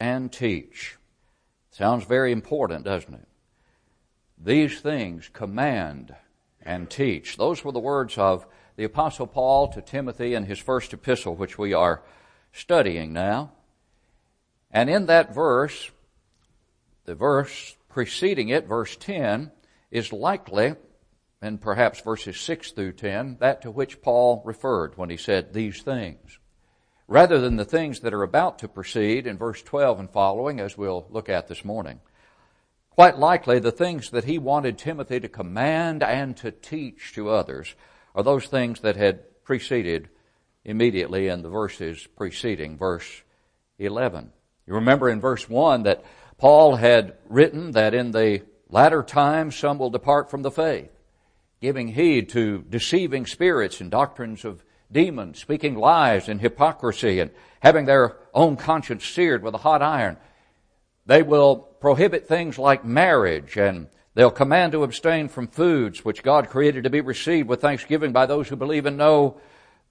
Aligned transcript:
and 0.00 0.32
teach. 0.32 0.96
Sounds 1.70 2.04
very 2.04 2.32
important, 2.32 2.84
doesn't 2.84 3.14
it? 3.14 3.28
These 4.38 4.80
things 4.80 5.28
command 5.32 6.14
and 6.62 6.90
teach. 6.90 7.36
Those 7.36 7.64
were 7.64 7.72
the 7.72 7.80
words 7.80 8.18
of 8.18 8.46
the 8.76 8.84
Apostle 8.84 9.26
Paul 9.26 9.68
to 9.68 9.80
Timothy 9.80 10.34
in 10.34 10.44
his 10.44 10.58
first 10.58 10.92
epistle, 10.92 11.34
which 11.36 11.58
we 11.58 11.72
are 11.72 12.02
studying 12.52 13.12
now. 13.12 13.52
And 14.70 14.90
in 14.90 15.06
that 15.06 15.34
verse, 15.34 15.90
the 17.04 17.14
verse 17.14 17.76
preceding 17.88 18.48
it, 18.48 18.66
verse 18.66 18.96
10, 18.96 19.52
is 19.90 20.12
likely, 20.12 20.74
and 21.40 21.60
perhaps 21.60 22.00
verses 22.00 22.40
6 22.40 22.72
through 22.72 22.92
10, 22.92 23.36
that 23.38 23.62
to 23.62 23.70
which 23.70 24.02
Paul 24.02 24.42
referred 24.44 24.96
when 24.96 25.10
he 25.10 25.16
said 25.16 25.52
these 25.52 25.82
things. 25.82 26.38
Rather 27.06 27.38
than 27.38 27.56
the 27.56 27.64
things 27.64 28.00
that 28.00 28.14
are 28.14 28.22
about 28.22 28.58
to 28.58 28.68
proceed 28.68 29.26
in 29.26 29.36
verse 29.36 29.62
12 29.62 30.00
and 30.00 30.10
following, 30.10 30.58
as 30.58 30.78
we'll 30.78 31.06
look 31.10 31.28
at 31.28 31.48
this 31.48 31.64
morning. 31.64 32.00
Quite 32.90 33.18
likely, 33.18 33.58
the 33.58 33.72
things 33.72 34.10
that 34.10 34.24
he 34.24 34.38
wanted 34.38 34.78
Timothy 34.78 35.20
to 35.20 35.28
command 35.28 36.02
and 36.02 36.36
to 36.38 36.50
teach 36.50 37.12
to 37.14 37.28
others 37.28 37.74
are 38.14 38.22
those 38.22 38.46
things 38.46 38.80
that 38.80 38.96
had 38.96 39.42
preceded 39.42 40.08
immediately 40.64 41.28
in 41.28 41.42
the 41.42 41.48
verses 41.48 42.06
preceding 42.16 42.78
verse 42.78 43.22
11. 43.78 44.32
You 44.66 44.74
remember 44.74 45.10
in 45.10 45.20
verse 45.20 45.48
1 45.48 45.82
that 45.82 46.04
Paul 46.38 46.76
had 46.76 47.16
written 47.28 47.72
that 47.72 47.94
in 47.94 48.12
the 48.12 48.42
latter 48.70 49.02
times 49.02 49.56
some 49.56 49.78
will 49.78 49.90
depart 49.90 50.30
from 50.30 50.42
the 50.42 50.50
faith, 50.50 50.90
giving 51.60 51.88
heed 51.88 52.30
to 52.30 52.64
deceiving 52.68 53.26
spirits 53.26 53.80
and 53.80 53.90
doctrines 53.90 54.44
of 54.44 54.64
demons, 54.90 55.38
speaking 55.38 55.74
lies 55.74 56.28
and 56.28 56.40
hypocrisy 56.40 57.20
and 57.20 57.30
having 57.60 57.86
their 57.86 58.16
own 58.32 58.56
conscience 58.56 59.04
seared 59.06 59.42
with 59.42 59.54
a 59.54 59.58
hot 59.58 59.82
iron. 59.82 60.16
They 61.06 61.22
will 61.22 61.56
prohibit 61.56 62.26
things 62.26 62.58
like 62.58 62.84
marriage 62.84 63.56
and 63.56 63.88
they'll 64.14 64.30
command 64.30 64.72
to 64.72 64.84
abstain 64.84 65.28
from 65.28 65.48
foods 65.48 66.04
which 66.04 66.22
God 66.22 66.48
created 66.48 66.84
to 66.84 66.90
be 66.90 67.00
received 67.00 67.48
with 67.48 67.60
thanksgiving 67.60 68.12
by 68.12 68.26
those 68.26 68.48
who 68.48 68.56
believe 68.56 68.86
and 68.86 68.96
know 68.96 69.40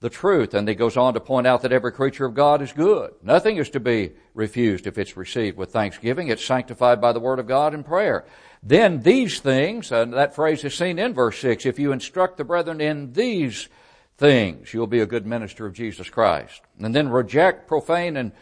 the 0.00 0.10
truth. 0.10 0.54
And 0.54 0.68
he 0.68 0.74
goes 0.74 0.96
on 0.96 1.14
to 1.14 1.20
point 1.20 1.46
out 1.46 1.62
that 1.62 1.72
every 1.72 1.92
creature 1.92 2.26
of 2.26 2.34
God 2.34 2.62
is 2.62 2.72
good. 2.72 3.12
Nothing 3.22 3.56
is 3.56 3.70
to 3.70 3.80
be 3.80 4.12
refused 4.34 4.86
if 4.86 4.98
it's 4.98 5.16
received 5.16 5.56
with 5.56 5.72
thanksgiving. 5.72 6.28
It's 6.28 6.44
sanctified 6.44 7.00
by 7.00 7.12
the 7.12 7.20
word 7.20 7.38
of 7.38 7.46
God 7.46 7.74
and 7.74 7.84
prayer. 7.86 8.24
Then 8.62 9.00
these 9.00 9.40
things, 9.40 9.92
and 9.92 10.12
that 10.14 10.34
phrase 10.34 10.64
is 10.64 10.74
seen 10.74 10.98
in 10.98 11.14
verse 11.14 11.38
6, 11.38 11.66
if 11.66 11.78
you 11.78 11.92
instruct 11.92 12.38
the 12.38 12.44
brethren 12.44 12.80
in 12.80 13.12
these 13.12 13.68
things, 14.16 14.72
you'll 14.72 14.86
be 14.86 15.00
a 15.00 15.06
good 15.06 15.26
minister 15.26 15.66
of 15.66 15.74
Jesus 15.74 16.08
Christ. 16.08 16.62
And 16.78 16.94
then 16.94 17.08
reject 17.08 17.66
profane 17.66 18.16
and 18.16 18.32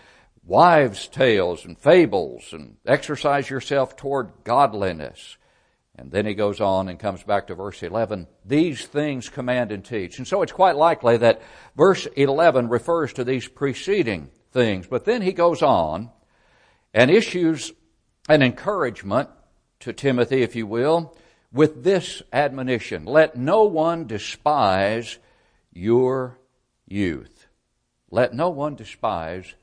wives' 0.45 1.09
tales 1.09 1.65
and 1.65 1.79
fables 1.79 2.53
and 2.53 2.77
exercise 2.87 3.49
yourself 3.49 3.97
toward 3.97 4.33
godliness. 4.45 5.37
And 5.97 6.11
then 6.11 6.27
he 6.27 6.35
goes 6.35 6.61
on 6.61 6.89
and 6.89 6.99
comes 6.99 7.23
back 7.23 7.47
to 7.47 7.55
verse 7.55 7.83
11. 7.83 8.27
These 8.45 8.87
things 8.87 9.29
command 9.29 9.73
and 9.73 9.85
teach. 9.85 10.19
And 10.19 10.27
so 10.27 10.43
it's 10.43 10.53
quite 10.53 10.77
likely 10.77 11.19
that 11.19 11.43
verse 11.77 12.07
11 12.17 12.69
refers 12.69 13.13
to 13.15 13.25
these 13.25 13.47
preceding 13.47 14.31
things. 14.53 14.87
But 14.87 15.05
then 15.05 15.23
he 15.23 15.33
goes 15.33 15.63
on 15.63 16.11
and 16.95 17.11
issues 17.11 17.73
an 18.29 18.43
encouragement 18.43 19.29
to 19.81 19.93
Timothy, 19.93 20.43
if 20.43 20.57
you 20.57 20.67
will, 20.67 21.17
with 21.53 21.85
this 21.85 22.23
admonition. 22.33 23.05
Let 23.05 23.37
no 23.37 23.65
one 23.65 24.07
despise 24.07 25.19
your 25.73 26.39
youth. 26.87 27.47
Let 28.11 28.35
no 28.35 28.51
one 28.51 28.77
despise 28.77 29.55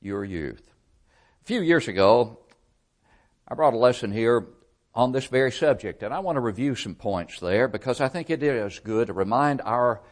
your 0.00 0.24
youth. 0.24 0.70
A 1.42 1.44
few 1.44 1.60
years 1.60 1.88
ago, 1.88 2.38
I 3.46 3.54
brought 3.54 3.74
a 3.74 3.78
lesson 3.78 4.12
here 4.12 4.46
on 4.94 5.12
this 5.12 5.26
very 5.26 5.52
subject, 5.52 6.02
and 6.02 6.12
I 6.12 6.18
want 6.20 6.36
to 6.36 6.40
review 6.40 6.74
some 6.74 6.94
points 6.94 7.38
there 7.40 7.68
because 7.68 8.00
I 8.00 8.08
think 8.08 8.30
it 8.30 8.42
is 8.42 8.78
good 8.78 9.06
to 9.06 9.12
remind 9.12 9.60
our, 9.60 10.02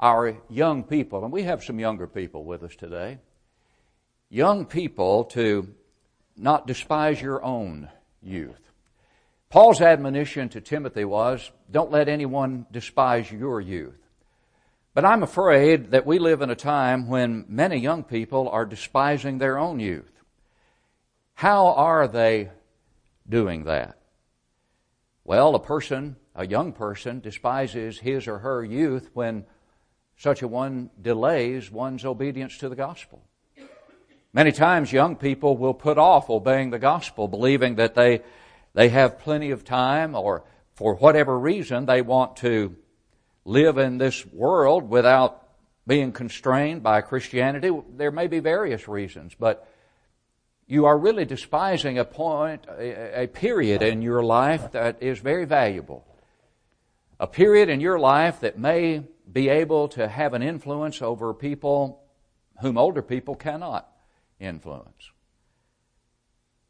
our 0.00 0.36
young 0.48 0.82
people, 0.82 1.24
and 1.24 1.32
we 1.32 1.44
have 1.44 1.62
some 1.62 1.78
younger 1.78 2.06
people 2.06 2.44
with 2.44 2.62
us 2.62 2.74
today, 2.74 3.18
young 4.28 4.64
people 4.66 5.24
to 5.24 5.74
not 6.36 6.66
despise 6.66 7.20
your 7.20 7.42
own 7.44 7.88
youth. 8.22 8.58
Paul's 9.50 9.82
admonition 9.82 10.48
to 10.50 10.62
Timothy 10.62 11.04
was, 11.04 11.50
don't 11.70 11.90
let 11.90 12.08
anyone 12.08 12.64
despise 12.72 13.30
your 13.30 13.60
youth. 13.60 14.01
But 14.94 15.06
I'm 15.06 15.22
afraid 15.22 15.92
that 15.92 16.04
we 16.04 16.18
live 16.18 16.42
in 16.42 16.50
a 16.50 16.54
time 16.54 17.08
when 17.08 17.46
many 17.48 17.78
young 17.78 18.04
people 18.04 18.48
are 18.50 18.66
despising 18.66 19.38
their 19.38 19.58
own 19.58 19.80
youth. 19.80 20.12
How 21.34 21.68
are 21.68 22.06
they 22.06 22.50
doing 23.26 23.64
that? 23.64 23.98
Well, 25.24 25.54
a 25.54 25.60
person, 25.60 26.16
a 26.34 26.46
young 26.46 26.72
person, 26.72 27.20
despises 27.20 28.00
his 28.00 28.28
or 28.28 28.40
her 28.40 28.62
youth 28.62 29.08
when 29.14 29.46
such 30.18 30.42
a 30.42 30.48
one 30.48 30.90
delays 31.00 31.70
one's 31.70 32.04
obedience 32.04 32.58
to 32.58 32.68
the 32.68 32.76
gospel. 32.76 33.24
Many 34.34 34.52
times 34.52 34.92
young 34.92 35.16
people 35.16 35.56
will 35.56 35.74
put 35.74 35.96
off 35.96 36.28
obeying 36.28 36.68
the 36.68 36.78
gospel, 36.78 37.28
believing 37.28 37.76
that 37.76 37.94
they, 37.94 38.20
they 38.74 38.90
have 38.90 39.18
plenty 39.18 39.52
of 39.52 39.64
time 39.64 40.14
or 40.14 40.44
for 40.74 40.96
whatever 40.96 41.38
reason 41.38 41.86
they 41.86 42.02
want 42.02 42.36
to 42.36 42.76
live 43.44 43.78
in 43.78 43.98
this 43.98 44.24
world 44.26 44.88
without 44.88 45.48
being 45.86 46.12
constrained 46.12 46.82
by 46.82 47.00
Christianity. 47.00 47.70
There 47.96 48.10
may 48.10 48.26
be 48.28 48.38
various 48.38 48.86
reasons, 48.86 49.34
but 49.38 49.68
you 50.66 50.86
are 50.86 50.96
really 50.96 51.24
despising 51.24 51.98
a 51.98 52.04
point, 52.04 52.66
a, 52.78 53.26
period 53.26 53.82
in 53.82 54.00
your 54.00 54.22
life 54.22 54.72
that 54.72 55.02
is 55.02 55.18
very 55.18 55.44
valuable. 55.44 56.06
A 57.18 57.26
period 57.26 57.68
in 57.68 57.80
your 57.80 57.98
life 57.98 58.40
that 58.40 58.58
may 58.58 59.02
be 59.30 59.48
able 59.48 59.88
to 59.88 60.08
have 60.08 60.34
an 60.34 60.42
influence 60.42 61.02
over 61.02 61.34
people 61.34 62.02
whom 62.60 62.78
older 62.78 63.02
people 63.02 63.34
cannot 63.34 63.88
influence. 64.38 65.10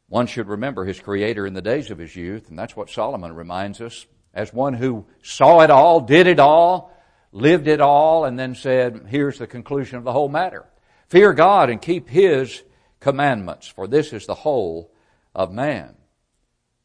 One 0.07 0.27
should 0.27 0.47
remember 0.47 0.85
his 0.85 0.99
Creator 0.99 1.47
in 1.47 1.53
the 1.53 1.61
days 1.61 1.89
of 1.89 1.97
his 1.97 2.15
youth, 2.15 2.49
and 2.49 2.57
that's 2.57 2.75
what 2.75 2.89
Solomon 2.89 3.33
reminds 3.33 3.81
us 3.81 4.05
as 4.33 4.53
one 4.53 4.73
who 4.73 5.05
saw 5.21 5.61
it 5.61 5.69
all, 5.69 6.01
did 6.01 6.27
it 6.27 6.39
all, 6.39 6.91
lived 7.31 7.67
it 7.67 7.81
all, 7.81 8.25
and 8.25 8.37
then 8.37 8.55
said, 8.55 9.05
here's 9.07 9.37
the 9.37 9.47
conclusion 9.47 9.97
of 9.97 10.03
the 10.03 10.11
whole 10.11 10.29
matter. 10.29 10.65
Fear 11.07 11.33
God 11.33 11.69
and 11.69 11.81
keep 11.81 12.09
His 12.09 12.63
commandments, 12.99 13.67
for 13.67 13.87
this 13.87 14.13
is 14.13 14.25
the 14.25 14.33
whole 14.33 14.91
of 15.35 15.51
man. 15.51 15.95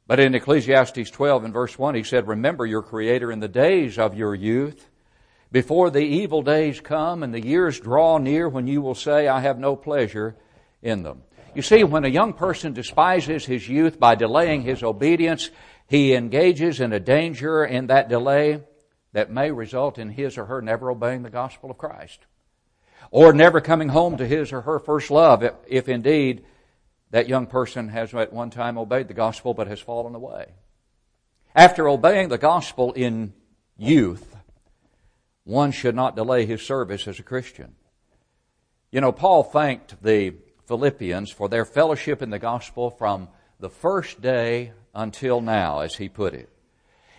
But 0.07 0.21
in 0.21 0.35
Ecclesiastes 0.35 1.11
12 1.11 1.45
and 1.45 1.53
verse 1.53 1.79
1, 1.79 1.95
he 1.95 2.03
said, 2.03 2.29
Remember 2.29 2.65
your 2.65 2.83
Creator 2.83 3.31
in 3.31 3.41
the 3.41 3.49
days 3.49 3.99
of 3.99 4.15
your 4.15 4.35
youth, 4.35 4.89
before 5.53 5.91
the 5.91 6.01
evil 6.01 6.43
days 6.43 6.81
come 6.81 7.23
and 7.23 7.33
the 7.33 7.45
years 7.45 7.81
draw 7.81 8.19
near 8.19 8.49
when 8.49 8.67
you 8.67 8.83
will 8.83 8.95
say, 8.95 9.29
I 9.29 9.41
have 9.41 9.59
no 9.59 9.77
pleasure 9.77 10.37
in 10.83 11.03
them. 11.03 11.23
You 11.55 11.63
see, 11.63 11.85
when 11.85 12.05
a 12.05 12.09
young 12.09 12.35
person 12.35 12.73
despises 12.73 13.47
his 13.47 13.69
youth 13.69 13.99
by 13.99 14.15
delaying 14.15 14.63
his 14.63 14.83
obedience, 14.83 15.51
he 15.89 16.15
engages 16.15 16.81
in 16.81 16.93
a 16.93 17.01
danger 17.01 17.65
in 17.65 17.87
that 17.87 18.09
delay 18.09 18.63
that 19.13 19.31
may 19.31 19.51
result 19.51 19.99
in 19.99 20.11
his 20.11 20.37
or 20.37 20.45
her 20.45 20.61
never 20.61 20.91
obeying 20.91 21.23
the 21.23 21.31
gospel 21.31 21.71
of 21.71 21.79
Christ. 21.79 22.21
Or 23.11 23.33
never 23.33 23.63
coming 23.63 23.89
home 23.89 24.19
to 24.19 24.27
his 24.27 24.53
or 24.53 24.61
her 24.61 24.79
first 24.79 25.11
love, 25.11 25.43
if, 25.43 25.55
if 25.67 25.89
indeed 25.89 26.45
that 27.11 27.27
young 27.27 27.47
person 27.47 27.89
has 27.89 28.15
at 28.15 28.35
one 28.35 28.51
time 28.51 28.77
obeyed 28.77 29.09
the 29.09 29.15
gospel 29.15 29.55
but 29.55 29.67
has 29.67 29.81
fallen 29.81 30.15
away. 30.15 30.53
After 31.55 31.89
obeying 31.89 32.29
the 32.29 32.37
gospel 32.37 32.93
in 32.93 33.33
youth, 33.79 34.37
one 35.45 35.73
should 35.73 35.95
not 35.95 36.17
delay 36.17 36.45
his 36.45 36.61
service 36.61 37.09
as 37.09 37.19
a 37.19 37.23
Christian. 37.23 37.77
You 38.93 39.01
know, 39.01 39.13
Paul 39.13 39.43
thanked 39.43 40.03
the 40.03 40.35
Philippians 40.67 41.31
for 41.31 41.49
their 41.49 41.65
fellowship 41.65 42.21
in 42.21 42.29
the 42.29 42.39
gospel 42.39 42.91
from 42.91 43.29
the 43.59 43.71
first 43.71 44.21
day 44.21 44.73
until 44.95 45.41
now, 45.41 45.81
as 45.81 45.95
he 45.97 46.09
put 46.09 46.35
it. 46.35 46.49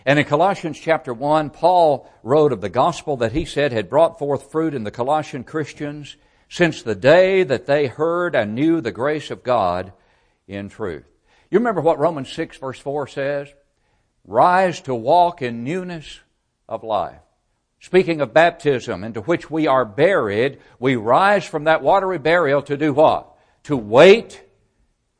And 0.06 0.18
in 0.18 0.24
Colossians 0.24 0.78
chapter 0.78 1.12
1, 1.12 1.50
Paul 1.50 2.10
wrote 2.22 2.52
of 2.52 2.60
the 2.60 2.68
gospel 2.68 3.18
that 3.18 3.32
he 3.32 3.44
said 3.44 3.72
had 3.72 3.90
brought 3.90 4.18
forth 4.18 4.50
fruit 4.50 4.74
in 4.74 4.84
the 4.84 4.90
Colossian 4.90 5.44
Christians 5.44 6.16
since 6.48 6.82
the 6.82 6.94
day 6.94 7.42
that 7.42 7.66
they 7.66 7.86
heard 7.86 8.34
and 8.34 8.54
knew 8.54 8.80
the 8.80 8.92
grace 8.92 9.30
of 9.30 9.42
God 9.42 9.92
in 10.48 10.68
truth. 10.68 11.04
You 11.50 11.58
remember 11.58 11.80
what 11.80 11.98
Romans 11.98 12.32
6 12.32 12.56
verse 12.58 12.78
4 12.78 13.08
says? 13.08 13.48
Rise 14.24 14.80
to 14.82 14.94
walk 14.94 15.42
in 15.42 15.64
newness 15.64 16.20
of 16.68 16.82
life. 16.82 17.20
Speaking 17.80 18.20
of 18.20 18.34
baptism 18.34 19.04
into 19.04 19.20
which 19.22 19.50
we 19.50 19.66
are 19.66 19.84
buried, 19.84 20.58
we 20.78 20.96
rise 20.96 21.44
from 21.44 21.64
that 21.64 21.82
watery 21.82 22.18
burial 22.18 22.62
to 22.62 22.76
do 22.76 22.92
what? 22.92 23.34
To 23.64 23.76
wait 23.76 24.42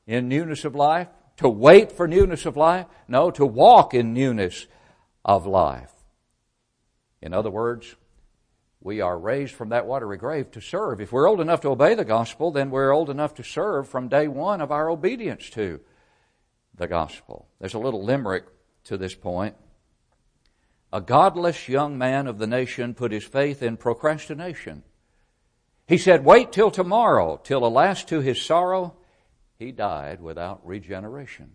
in 0.07 0.29
newness 0.29 0.65
of 0.65 0.75
life 0.75 1.09
to 1.41 1.49
wait 1.49 1.91
for 1.91 2.07
newness 2.07 2.45
of 2.45 2.55
life. 2.55 2.85
No, 3.09 3.31
to 3.31 3.47
walk 3.47 3.95
in 3.95 4.13
newness 4.13 4.67
of 5.25 5.47
life. 5.47 5.91
In 7.23 7.33
other 7.33 7.51
words, 7.51 7.97
we 8.83 9.01
are 9.01 9.19
raised 9.19 9.55
from 9.55 9.71
that 9.71 9.87
watery 9.87 10.19
grave 10.19 10.51
to 10.51 10.61
serve. 10.61 11.01
If 11.01 11.13
we're 11.13 11.27
old 11.27 11.41
enough 11.41 11.63
to 11.63 11.71
obey 11.71 11.95
the 11.95 12.05
gospel, 12.05 12.51
then 12.51 12.71
we're 12.71 12.93
old 12.93 13.09
enough 13.09 13.35
to 13.37 13.43
serve 13.43 13.89
from 13.89 14.09
day 14.09 14.29
one 14.29 14.61
of 14.61 14.71
our 14.71 14.91
obedience 14.91 15.49
to 15.51 15.81
the 16.75 16.87
gospel. 16.87 17.49
There's 17.59 17.75
a 17.75 17.79
little 17.79 18.05
limerick 18.05 18.45
to 18.85 18.99
this 18.99 19.15
point. 19.15 19.57
A 20.93 21.01
godless 21.01 21.71
young 21.71 21.97
man 21.97 22.27
of 22.27 22.37
the 22.37 22.47
nation 22.47 22.93
put 22.93 23.13
his 23.13 23.25
faith 23.25 23.63
in 23.63 23.79
procrastination. 23.79 24.83
He 25.87 25.97
said, 25.97 26.23
Wait 26.23 26.53
till 26.53 26.71
tomorrow, 26.71 27.41
till 27.43 27.65
alas 27.65 28.05
to 28.05 28.21
his 28.21 28.43
sorrow, 28.43 28.95
he 29.61 29.73
died 29.73 30.23
without 30.23 30.67
regeneration. 30.67 31.51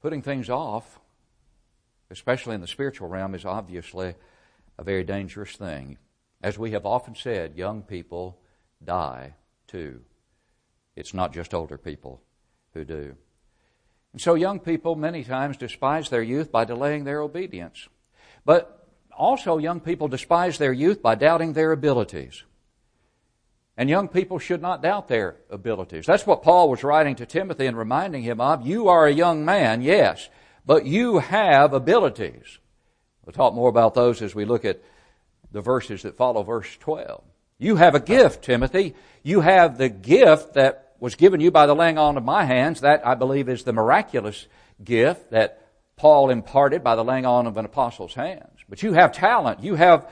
Putting 0.00 0.22
things 0.22 0.48
off, 0.48 0.98
especially 2.10 2.54
in 2.54 2.62
the 2.62 2.66
spiritual 2.66 3.08
realm, 3.08 3.34
is 3.34 3.44
obviously 3.44 4.14
a 4.78 4.82
very 4.82 5.04
dangerous 5.04 5.54
thing. 5.54 5.98
As 6.42 6.58
we 6.58 6.70
have 6.70 6.86
often 6.86 7.14
said, 7.14 7.58
young 7.58 7.82
people 7.82 8.38
die 8.82 9.34
too. 9.68 10.00
It's 10.96 11.12
not 11.12 11.34
just 11.34 11.52
older 11.52 11.76
people 11.76 12.22
who 12.72 12.86
do. 12.86 13.14
And 14.12 14.20
so 14.20 14.34
young 14.34 14.60
people 14.60 14.96
many 14.96 15.22
times 15.22 15.58
despise 15.58 16.08
their 16.08 16.22
youth 16.22 16.50
by 16.50 16.64
delaying 16.64 17.04
their 17.04 17.20
obedience. 17.20 17.86
But 18.46 18.88
also 19.14 19.58
young 19.58 19.80
people 19.80 20.08
despise 20.08 20.56
their 20.56 20.72
youth 20.72 21.02
by 21.02 21.16
doubting 21.16 21.52
their 21.52 21.72
abilities. 21.72 22.44
And 23.80 23.88
young 23.88 24.08
people 24.08 24.38
should 24.38 24.60
not 24.60 24.82
doubt 24.82 25.08
their 25.08 25.36
abilities. 25.48 26.04
That's 26.04 26.26
what 26.26 26.42
Paul 26.42 26.68
was 26.68 26.84
writing 26.84 27.14
to 27.14 27.24
Timothy 27.24 27.64
and 27.64 27.78
reminding 27.78 28.22
him 28.22 28.38
of. 28.38 28.66
You 28.66 28.88
are 28.88 29.06
a 29.06 29.10
young 29.10 29.46
man, 29.46 29.80
yes, 29.80 30.28
but 30.66 30.84
you 30.84 31.20
have 31.20 31.72
abilities. 31.72 32.58
We'll 33.24 33.32
talk 33.32 33.54
more 33.54 33.70
about 33.70 33.94
those 33.94 34.20
as 34.20 34.34
we 34.34 34.44
look 34.44 34.66
at 34.66 34.82
the 35.50 35.62
verses 35.62 36.02
that 36.02 36.18
follow 36.18 36.42
verse 36.42 36.76
12. 36.76 37.24
You 37.56 37.76
have 37.76 37.94
a 37.94 38.00
gift, 38.00 38.44
Timothy. 38.44 38.96
You 39.22 39.40
have 39.40 39.78
the 39.78 39.88
gift 39.88 40.52
that 40.54 40.92
was 41.00 41.14
given 41.14 41.40
you 41.40 41.50
by 41.50 41.64
the 41.64 41.74
laying 41.74 41.96
on 41.96 42.18
of 42.18 42.22
my 42.22 42.44
hands. 42.44 42.82
That, 42.82 43.06
I 43.06 43.14
believe, 43.14 43.48
is 43.48 43.64
the 43.64 43.72
miraculous 43.72 44.46
gift 44.84 45.30
that 45.30 45.66
Paul 45.96 46.28
imparted 46.28 46.84
by 46.84 46.96
the 46.96 47.04
laying 47.04 47.24
on 47.24 47.46
of 47.46 47.56
an 47.56 47.64
apostle's 47.64 48.12
hands. 48.12 48.58
But 48.68 48.82
you 48.82 48.92
have 48.92 49.12
talent. 49.12 49.62
You 49.62 49.76
have 49.76 50.06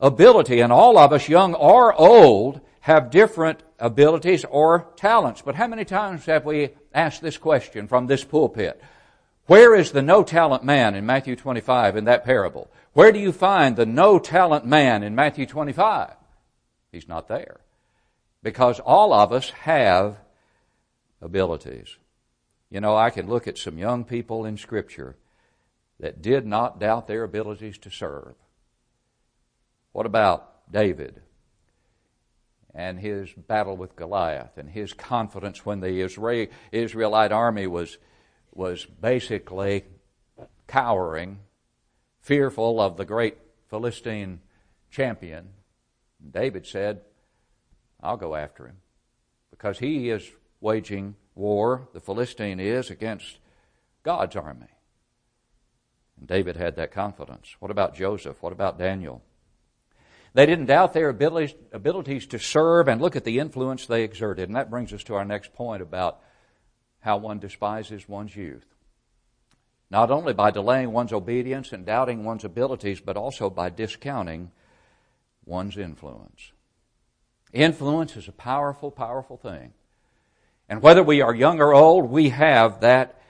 ability. 0.00 0.60
And 0.60 0.72
all 0.72 0.96
of 0.96 1.12
us, 1.12 1.28
young 1.28 1.52
or 1.52 1.92
old, 1.92 2.62
have 2.80 3.10
different 3.10 3.62
abilities 3.78 4.44
or 4.44 4.88
talents. 4.96 5.42
But 5.42 5.54
how 5.54 5.66
many 5.66 5.84
times 5.84 6.26
have 6.26 6.44
we 6.44 6.70
asked 6.94 7.22
this 7.22 7.38
question 7.38 7.86
from 7.86 8.06
this 8.06 8.24
pulpit? 8.24 8.80
Where 9.46 9.74
is 9.74 9.92
the 9.92 10.02
no 10.02 10.22
talent 10.22 10.64
man 10.64 10.94
in 10.94 11.04
Matthew 11.04 11.36
25 11.36 11.96
in 11.96 12.04
that 12.04 12.24
parable? 12.24 12.70
Where 12.92 13.12
do 13.12 13.18
you 13.18 13.32
find 13.32 13.76
the 13.76 13.86
no 13.86 14.18
talent 14.18 14.64
man 14.64 15.02
in 15.02 15.14
Matthew 15.14 15.46
25? 15.46 16.14
He's 16.92 17.08
not 17.08 17.28
there. 17.28 17.60
Because 18.42 18.80
all 18.80 19.12
of 19.12 19.32
us 19.32 19.50
have 19.50 20.16
abilities. 21.20 21.96
You 22.70 22.80
know, 22.80 22.96
I 22.96 23.10
can 23.10 23.28
look 23.28 23.46
at 23.46 23.58
some 23.58 23.76
young 23.76 24.04
people 24.04 24.46
in 24.46 24.56
Scripture 24.56 25.16
that 25.98 26.22
did 26.22 26.46
not 26.46 26.80
doubt 26.80 27.06
their 27.06 27.24
abilities 27.24 27.76
to 27.78 27.90
serve. 27.90 28.34
What 29.92 30.06
about 30.06 30.70
David 30.72 31.20
and 32.74 32.98
his 32.98 33.32
battle 33.32 33.76
with 33.76 33.96
Goliath 33.96 34.56
and 34.56 34.68
his 34.70 34.92
confidence 34.92 35.66
when 35.66 35.80
the 35.80 36.00
Israelite 36.72 37.32
army 37.32 37.66
was, 37.66 37.98
was 38.52 38.84
basically 38.86 39.84
cowering, 40.66 41.40
fearful 42.20 42.80
of 42.80 42.96
the 42.96 43.04
great 43.04 43.38
Philistine 43.68 44.40
champion? 44.90 45.48
David 46.30 46.66
said, 46.66 47.00
I'll 48.00 48.16
go 48.16 48.34
after 48.34 48.66
him 48.66 48.76
because 49.50 49.78
he 49.78 50.10
is 50.10 50.30
waging 50.60 51.16
war, 51.34 51.88
the 51.92 52.00
Philistine 52.00 52.60
is, 52.60 52.90
against 52.90 53.38
God's 54.02 54.36
army. 54.36 54.68
And 56.18 56.28
David 56.28 56.56
had 56.56 56.76
that 56.76 56.92
confidence. 56.92 57.56
What 57.58 57.70
about 57.70 57.94
Joseph? 57.94 58.42
What 58.42 58.52
about 58.52 58.78
Daniel? 58.78 59.22
They 60.32 60.46
didn't 60.46 60.66
doubt 60.66 60.92
their 60.92 61.08
abilities, 61.08 62.26
to 62.26 62.38
serve 62.38 62.88
and 62.88 63.00
look 63.00 63.16
at 63.16 63.24
the 63.24 63.38
influence 63.40 63.86
they 63.86 64.04
exerted. 64.04 64.48
And 64.48 64.56
that 64.56 64.70
brings 64.70 64.92
us 64.92 65.02
to 65.04 65.14
our 65.14 65.24
next 65.24 65.52
point 65.52 65.82
about 65.82 66.20
how 67.00 67.16
one 67.16 67.38
despises 67.38 68.08
one's 68.08 68.36
youth. 68.36 68.66
Not 69.90 70.12
only 70.12 70.32
by 70.32 70.52
delaying 70.52 70.92
one's 70.92 71.12
obedience 71.12 71.72
and 71.72 71.84
doubting 71.84 72.24
one's 72.24 72.44
abilities, 72.44 73.00
but 73.00 73.16
also 73.16 73.50
by 73.50 73.70
discounting 73.70 74.52
one's 75.44 75.76
influence. 75.76 76.52
Influence 77.52 78.16
is 78.16 78.28
a 78.28 78.32
powerful, 78.32 78.92
powerful 78.92 79.36
thing. 79.36 79.72
And 80.68 80.80
whether 80.80 81.02
we 81.02 81.20
are 81.20 81.34
young 81.34 81.60
or 81.60 81.74
old, 81.74 82.08
we 82.08 82.28
have 82.28 82.82
that 82.82 83.20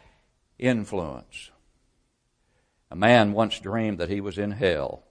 influence. 0.58 1.50
A 2.90 2.96
man 2.96 3.32
once 3.32 3.58
dreamed 3.58 3.96
that 3.96 4.10
he 4.10 4.20
was 4.20 4.36
in 4.36 4.50
hell. 4.50 5.04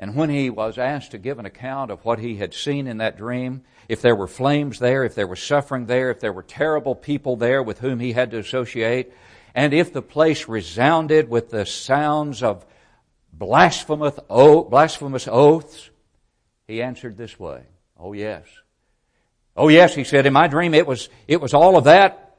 And 0.00 0.16
when 0.16 0.30
he 0.30 0.48
was 0.48 0.78
asked 0.78 1.10
to 1.10 1.18
give 1.18 1.38
an 1.38 1.44
account 1.44 1.90
of 1.90 2.04
what 2.06 2.18
he 2.18 2.36
had 2.36 2.54
seen 2.54 2.88
in 2.88 2.96
that 2.96 3.18
dream, 3.18 3.62
if 3.86 4.00
there 4.00 4.16
were 4.16 4.26
flames 4.26 4.78
there, 4.78 5.04
if 5.04 5.14
there 5.14 5.26
was 5.26 5.42
suffering 5.42 5.86
there, 5.86 6.10
if 6.10 6.20
there 6.20 6.32
were 6.32 6.42
terrible 6.42 6.94
people 6.94 7.36
there 7.36 7.62
with 7.62 7.80
whom 7.80 8.00
he 8.00 8.12
had 8.12 8.30
to 8.30 8.38
associate, 8.38 9.12
and 9.54 9.74
if 9.74 9.92
the 9.92 10.00
place 10.00 10.48
resounded 10.48 11.28
with 11.28 11.50
the 11.50 11.66
sounds 11.66 12.42
of 12.42 12.64
blasphemous, 13.32 14.18
blasphemous 14.26 15.28
oaths, 15.30 15.90
he 16.66 16.82
answered 16.82 17.18
this 17.18 17.38
way, 17.38 17.64
Oh 17.98 18.14
yes, 18.14 18.46
Oh 19.56 19.68
yes, 19.68 19.94
he 19.94 20.04
said, 20.04 20.24
in 20.24 20.32
my 20.32 20.46
dream 20.46 20.72
it 20.72 20.86
was, 20.86 21.10
it 21.28 21.38
was 21.38 21.52
all 21.52 21.76
of 21.76 21.84
that, 21.84 22.36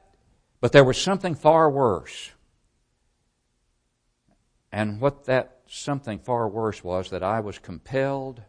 but 0.60 0.72
there 0.72 0.82
was 0.82 1.00
something 1.00 1.36
far 1.36 1.70
worse. 1.70 2.32
And 4.72 5.00
what 5.00 5.26
that 5.26 5.60
something 5.74 6.18
far 6.18 6.48
worse 6.48 6.82
was 6.82 7.10
that 7.10 7.22
I 7.22 7.40
was 7.40 7.58
compelled 7.58 8.42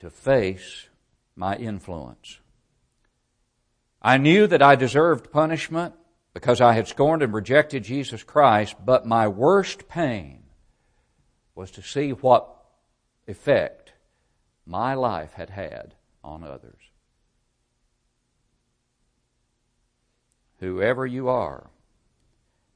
to 0.00 0.10
face 0.10 0.88
my 1.34 1.56
influence. 1.56 2.40
I 4.02 4.18
knew 4.18 4.46
that 4.46 4.62
I 4.62 4.76
deserved 4.76 5.30
punishment 5.30 5.94
because 6.34 6.60
I 6.60 6.74
had 6.74 6.86
scorned 6.86 7.22
and 7.22 7.32
rejected 7.32 7.84
Jesus 7.84 8.22
Christ, 8.22 8.76
but 8.84 9.06
my 9.06 9.26
worst 9.28 9.88
pain 9.88 10.44
was 11.54 11.70
to 11.72 11.82
see 11.82 12.10
what 12.10 12.54
effect 13.26 13.92
my 14.66 14.94
life 14.94 15.32
had 15.32 15.50
had 15.50 15.94
on 16.22 16.44
others. 16.44 16.76
whoever 20.60 21.06
you 21.06 21.28
are, 21.28 21.70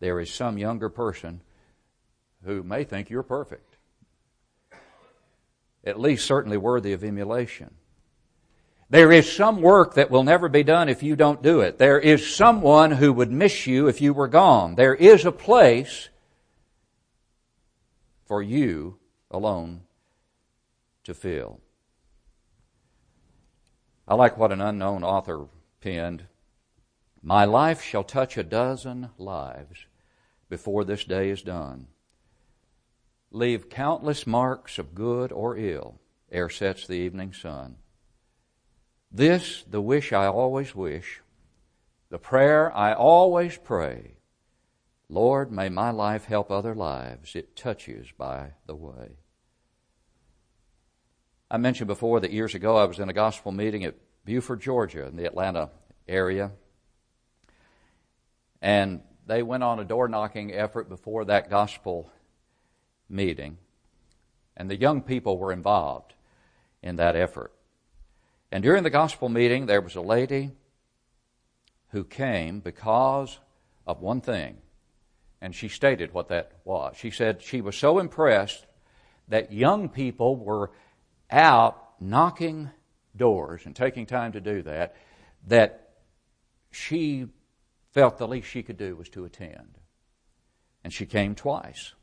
there 0.01 0.21
is 0.21 0.33
some 0.33 0.59
younger 0.59 0.89
person 0.89 1.41
who 2.45 2.63
may 2.63 2.85
think 2.85 3.11
you're 3.11 3.23
perfect. 3.23 3.77
At 5.85 6.01
least 6.01 6.27
certainly 6.27 6.57
worthy 6.57 6.93
of 6.93 7.05
emulation. 7.05 7.75
There 8.89 9.13
is 9.13 9.31
some 9.31 9.63
work 9.63 9.95
that 9.95 10.11
will 10.11 10.25
never 10.25 10.49
be 10.49 10.65
done 10.65 10.89
if 10.89 11.03
you 11.03 11.15
don't 11.15 11.43
do 11.43 11.61
it. 11.61 11.79
There 11.79 11.99
is 11.99 12.35
someone 12.35 12.91
who 12.91 13.13
would 13.13 13.31
miss 13.31 13.67
you 13.67 13.87
if 13.87 14.01
you 14.01 14.13
were 14.13 14.29
gone. 14.29 14.75
There 14.75 14.95
is 14.95 15.25
a 15.25 15.33
place 15.33 16.09
for 18.25 18.43
you 18.43 18.99
alone 19.31 19.83
to 21.05 21.15
fill. 21.15 21.61
I 24.09 24.15
like 24.15 24.37
what 24.37 24.51
an 24.51 24.61
unknown 24.61 25.05
author 25.05 25.47
penned 25.81 26.25
my 27.23 27.45
life 27.45 27.83
shall 27.83 28.05
touch 28.05 28.39
a 28.39 28.43
dozen 28.43 29.11
lives 29.19 29.87
before 30.49 30.85
this 30.85 31.05
day 31.05 31.29
is 31.29 31.43
done. 31.43 31.89
Leave 33.33 33.71
countless 33.71 34.27
marks 34.27 34.79
of 34.79 34.95
good 34.95 35.31
or 35.31 35.57
ill 35.57 36.01
ere 36.33 36.49
sets 36.49 36.87
the 36.87 36.95
evening 36.95 37.33
sun. 37.33 37.77
This, 39.13 39.65
the 39.69 39.81
wish 39.81 40.13
I 40.13 40.27
always 40.27 40.75
wish, 40.75 41.21
the 42.11 42.19
prayer 42.19 42.75
I 42.77 42.93
always 42.93 43.57
pray. 43.57 44.17
Lord, 45.09 45.51
may 45.51 45.69
my 45.69 45.91
life 45.91 46.25
help 46.25 46.51
other 46.51 46.75
lives 46.75 47.35
it 47.35 47.57
touches 47.57 48.13
by 48.17 48.53
the 48.67 48.77
way. 48.77 49.17
I 51.51 51.57
mentioned 51.57 51.89
before 51.89 52.21
that 52.21 52.33
years 52.33 52.55
ago 52.55 52.77
I 52.77 52.85
was 52.85 53.01
in 53.01 53.09
a 53.09 53.13
gospel 53.13 53.51
meeting 53.51 53.85
at 53.85 53.97
Buford, 54.25 54.61
Georgia, 54.61 55.07
in 55.07 55.17
the 55.17 55.25
Atlanta 55.25 55.71
area. 56.07 56.53
And 58.63 59.03
they 59.27 59.43
went 59.43 59.65
on 59.65 59.81
a 59.81 59.85
door 59.85 60.07
knocking 60.07 60.53
effort 60.53 60.89
before 60.89 61.25
that 61.25 61.51
gospel 61.51 62.11
meeting. 63.11 63.59
And 64.57 64.71
the 64.71 64.79
young 64.79 65.03
people 65.03 65.39
were 65.39 65.53
involved 65.53 66.15
in 66.83 66.97
that 66.97 67.17
effort. 67.17 67.53
And 68.53 68.63
during 68.63 68.83
the 68.83 68.91
gospel 68.91 69.29
meeting, 69.29 69.67
there 69.67 69.81
was 69.81 69.97
a 69.97 70.01
lady 70.01 70.51
who 71.91 72.05
came 72.05 72.61
because 72.61 73.39
of 73.87 74.01
one 74.01 74.21
thing. 74.21 74.59
And 75.41 75.55
she 75.55 75.69
stated 75.69 76.13
what 76.13 76.29
that 76.29 76.53
was. 76.65 76.97
She 76.97 77.11
said 77.11 77.43
she 77.43 77.61
was 77.61 77.77
so 77.77 77.99
impressed 77.99 78.67
that 79.29 79.53
young 79.53 79.89
people 79.89 80.37
were 80.37 80.71
out 81.31 82.01
knocking 82.01 82.71
doors 83.17 83.63
and 83.65 83.75
taking 83.75 84.07
time 84.07 84.33
to 84.33 84.41
do 84.41 84.63
that, 84.63 84.97
that 85.47 85.91
she 86.71 87.27
felt 87.93 88.19
the 88.19 88.29
least 88.29 88.49
she 88.49 88.63
could 88.63 88.77
do 88.77 88.97
was 88.97 89.09
to 89.11 89.25
attend. 89.25 89.79
And 90.85 90.93
she 90.93 91.07
came 91.07 91.35
twice. 91.35 91.95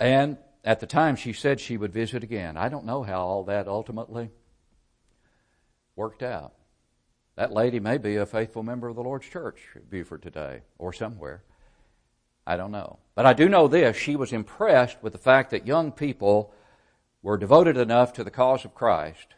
And 0.00 0.38
at 0.64 0.80
the 0.80 0.86
time, 0.86 1.16
she 1.16 1.32
said 1.32 1.60
she 1.60 1.76
would 1.76 1.92
visit 1.92 2.22
again. 2.22 2.56
I 2.56 2.68
don't 2.68 2.84
know 2.84 3.02
how 3.02 3.20
all 3.20 3.44
that 3.44 3.68
ultimately 3.68 4.30
worked 5.96 6.22
out. 6.22 6.54
That 7.36 7.52
lady 7.52 7.80
may 7.80 7.98
be 7.98 8.16
a 8.16 8.26
faithful 8.26 8.62
member 8.62 8.88
of 8.88 8.96
the 8.96 9.02
Lord's 9.02 9.28
church 9.28 9.60
at 9.76 9.90
Buford 9.90 10.22
today 10.22 10.62
or 10.78 10.92
somewhere. 10.92 11.42
I 12.46 12.56
don't 12.56 12.72
know. 12.72 12.98
But 13.14 13.26
I 13.26 13.32
do 13.32 13.48
know 13.48 13.68
this 13.68 13.96
she 13.96 14.16
was 14.16 14.32
impressed 14.32 15.02
with 15.02 15.12
the 15.12 15.18
fact 15.18 15.50
that 15.50 15.66
young 15.66 15.92
people 15.92 16.52
were 17.22 17.36
devoted 17.36 17.76
enough 17.76 18.12
to 18.14 18.24
the 18.24 18.30
cause 18.30 18.64
of 18.64 18.74
Christ 18.74 19.34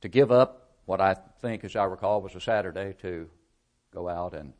to 0.00 0.08
give 0.08 0.32
up 0.32 0.70
what 0.86 1.00
I 1.00 1.14
think, 1.40 1.64
as 1.64 1.76
I 1.76 1.84
recall, 1.84 2.22
was 2.22 2.34
a 2.34 2.40
Saturday 2.40 2.94
to 3.02 3.28
go 3.92 4.08
out 4.08 4.34
and 4.34 4.52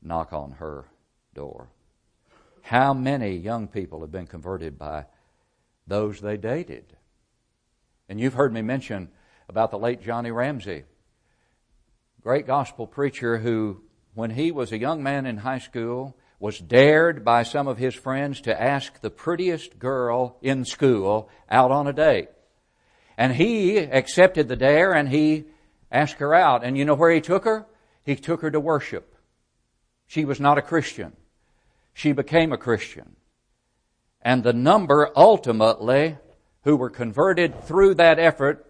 knock 0.00 0.32
on 0.32 0.52
her 0.52 0.86
door. 1.34 1.68
How 2.62 2.94
many 2.94 3.36
young 3.36 3.68
people 3.68 4.00
have 4.00 4.12
been 4.12 4.26
converted 4.26 4.78
by 4.78 5.06
those 5.86 6.20
they 6.20 6.36
dated? 6.36 6.96
And 8.08 8.20
you've 8.20 8.34
heard 8.34 8.52
me 8.52 8.62
mention 8.62 9.10
about 9.48 9.70
the 9.70 9.78
late 9.78 10.00
Johnny 10.00 10.30
Ramsey, 10.30 10.84
great 12.22 12.46
gospel 12.46 12.86
preacher 12.86 13.38
who, 13.38 13.82
when 14.14 14.30
he 14.30 14.52
was 14.52 14.72
a 14.72 14.78
young 14.78 15.02
man 15.02 15.26
in 15.26 15.38
high 15.38 15.58
school, 15.58 16.16
was 16.38 16.58
dared 16.58 17.24
by 17.24 17.42
some 17.42 17.68
of 17.68 17.78
his 17.78 17.94
friends 17.94 18.40
to 18.42 18.62
ask 18.62 19.00
the 19.00 19.10
prettiest 19.10 19.78
girl 19.78 20.38
in 20.40 20.64
school 20.64 21.28
out 21.50 21.70
on 21.70 21.86
a 21.86 21.92
date. 21.92 22.28
And 23.16 23.34
he 23.34 23.78
accepted 23.78 24.48
the 24.48 24.56
dare 24.56 24.92
and 24.92 25.08
he 25.08 25.44
asked 25.90 26.18
her 26.18 26.32
out. 26.32 26.64
And 26.64 26.78
you 26.78 26.84
know 26.84 26.94
where 26.94 27.10
he 27.10 27.20
took 27.20 27.44
her? 27.44 27.66
He 28.04 28.16
took 28.16 28.40
her 28.42 28.50
to 28.50 28.60
worship. 28.60 29.14
She 30.06 30.24
was 30.24 30.40
not 30.40 30.58
a 30.58 30.62
Christian 30.62 31.12
she 31.92 32.12
became 32.12 32.52
a 32.52 32.58
Christian. 32.58 33.16
And 34.20 34.42
the 34.42 34.52
number 34.52 35.10
ultimately 35.16 36.16
who 36.64 36.76
were 36.76 36.90
converted 36.90 37.64
through 37.64 37.94
that 37.94 38.18
effort, 38.18 38.66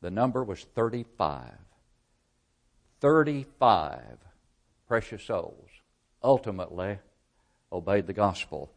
the 0.00 0.10
number 0.10 0.44
was 0.44 0.62
35. 0.74 1.50
35 3.00 4.18
precious 4.86 5.24
souls 5.24 5.68
ultimately 6.22 6.98
obeyed 7.72 8.06
the 8.06 8.12
gospel 8.12 8.70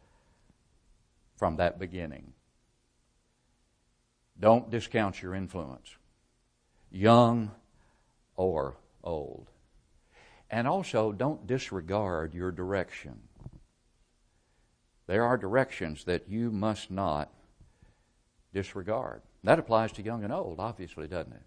from 1.36 1.56
that 1.56 1.78
beginning. 1.78 2.32
Don't 4.38 4.70
discount 4.70 5.22
your 5.22 5.34
influence, 5.34 5.96
young 6.90 7.50
or 8.36 8.76
old. 9.04 9.46
And 10.50 10.66
also, 10.68 11.12
don't 11.12 11.46
disregard 11.46 12.34
your 12.34 12.50
direction. 12.50 13.18
There 15.06 15.24
are 15.24 15.36
directions 15.36 16.04
that 16.04 16.28
you 16.28 16.50
must 16.50 16.90
not 16.90 17.30
disregard. 18.52 19.22
That 19.44 19.58
applies 19.58 19.92
to 19.92 20.02
young 20.02 20.24
and 20.24 20.32
old, 20.32 20.58
obviously, 20.58 21.06
doesn't 21.06 21.32
it? 21.32 21.42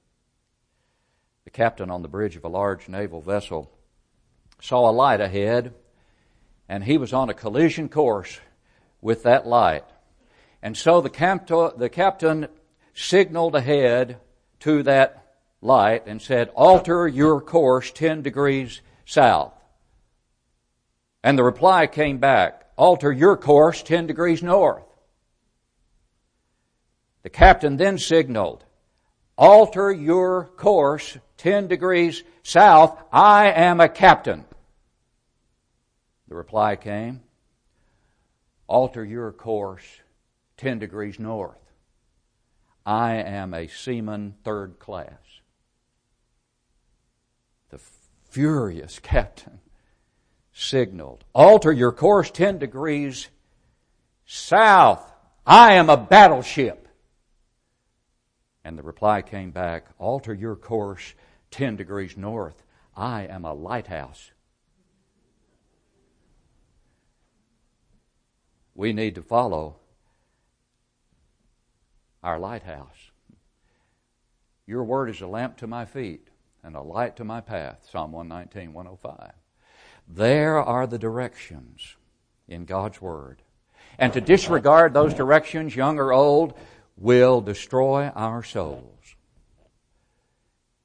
The 1.43 1.49
captain 1.49 1.89
on 1.89 2.01
the 2.01 2.07
bridge 2.07 2.35
of 2.35 2.45
a 2.45 2.49
large 2.49 2.87
naval 2.87 3.21
vessel 3.21 3.71
saw 4.61 4.89
a 4.89 4.91
light 4.91 5.19
ahead, 5.19 5.73
and 6.67 6.83
he 6.83 6.97
was 6.97 7.11
on 7.11 7.29
a 7.29 7.33
collision 7.33 7.89
course 7.89 8.39
with 9.01 9.23
that 9.23 9.47
light. 9.47 9.85
And 10.61 10.77
so 10.77 11.01
the, 11.01 11.73
the 11.77 11.89
captain 11.89 12.47
signaled 12.93 13.55
ahead 13.55 14.19
to 14.59 14.83
that 14.83 15.37
light 15.61 16.03
and 16.05 16.21
said, 16.21 16.49
Alter 16.55 17.07
your 17.07 17.41
course 17.41 17.91
10 17.91 18.21
degrees 18.21 18.81
south. 19.05 19.53
And 21.23 21.37
the 21.37 21.43
reply 21.43 21.87
came 21.87 22.17
back, 22.17 22.68
alter 22.79 23.11
your 23.11 23.35
course 23.35 23.83
10 23.83 24.07
degrees 24.07 24.41
north. 24.41 24.85
The 27.23 27.29
captain 27.29 27.75
then 27.75 27.97
signaled, 27.97 28.63
alter 29.37 29.91
your 29.91 30.45
course 30.55 31.17
10 31.37 31.67
degrees 31.67 32.23
south. 32.41 32.97
I 33.11 33.51
am 33.51 33.81
a 33.81 33.89
captain. 33.89 34.45
The 36.29 36.35
reply 36.35 36.77
came, 36.77 37.21
alter 38.65 39.03
your 39.03 39.33
course 39.33 39.83
10 40.55 40.79
degrees 40.79 41.19
north. 41.19 41.57
I 42.85 43.15
am 43.15 43.53
a 43.53 43.67
seaman 43.67 44.35
third 44.45 44.79
class. 44.79 45.19
The 47.71 47.81
furious 48.29 48.99
captain 49.03 49.58
signaled. 50.59 51.23
Alter 51.33 51.71
your 51.71 51.91
course 51.91 52.29
10 52.31 52.59
degrees 52.59 53.29
south. 54.25 55.01
I 55.45 55.73
am 55.73 55.89
a 55.89 55.97
battleship. 55.97 56.87
And 58.63 58.77
the 58.77 58.83
reply 58.83 59.21
came 59.21 59.51
back, 59.51 59.87
alter 59.97 60.33
your 60.33 60.55
course 60.55 61.13
10 61.51 61.77
degrees 61.77 62.17
north. 62.17 62.61
I 62.95 63.25
am 63.27 63.45
a 63.45 63.53
lighthouse. 63.53 64.31
We 68.75 68.91
need 68.93 69.15
to 69.15 69.21
follow 69.21 69.77
our 72.21 72.37
lighthouse. 72.37 73.11
Your 74.67 74.83
word 74.83 75.09
is 75.09 75.21
a 75.21 75.27
lamp 75.27 75.57
to 75.57 75.67
my 75.67 75.85
feet 75.85 76.27
and 76.63 76.75
a 76.75 76.81
light 76.81 77.15
to 77.15 77.23
my 77.23 77.39
path. 77.39 77.87
Psalm 77.89 78.11
119, 78.11 78.73
105. 78.73 79.31
There 80.09 80.57
are 80.57 80.87
the 80.87 80.97
directions 80.97 81.95
in 82.47 82.65
God's 82.65 82.99
Word. 82.99 83.43
And 83.99 84.11
to 84.13 84.21
disregard 84.21 84.93
those 84.93 85.13
directions, 85.13 85.75
young 85.75 85.99
or 85.99 86.11
old, 86.11 86.55
will 86.97 87.41
destroy 87.41 88.07
our 88.15 88.41
souls. 88.41 89.15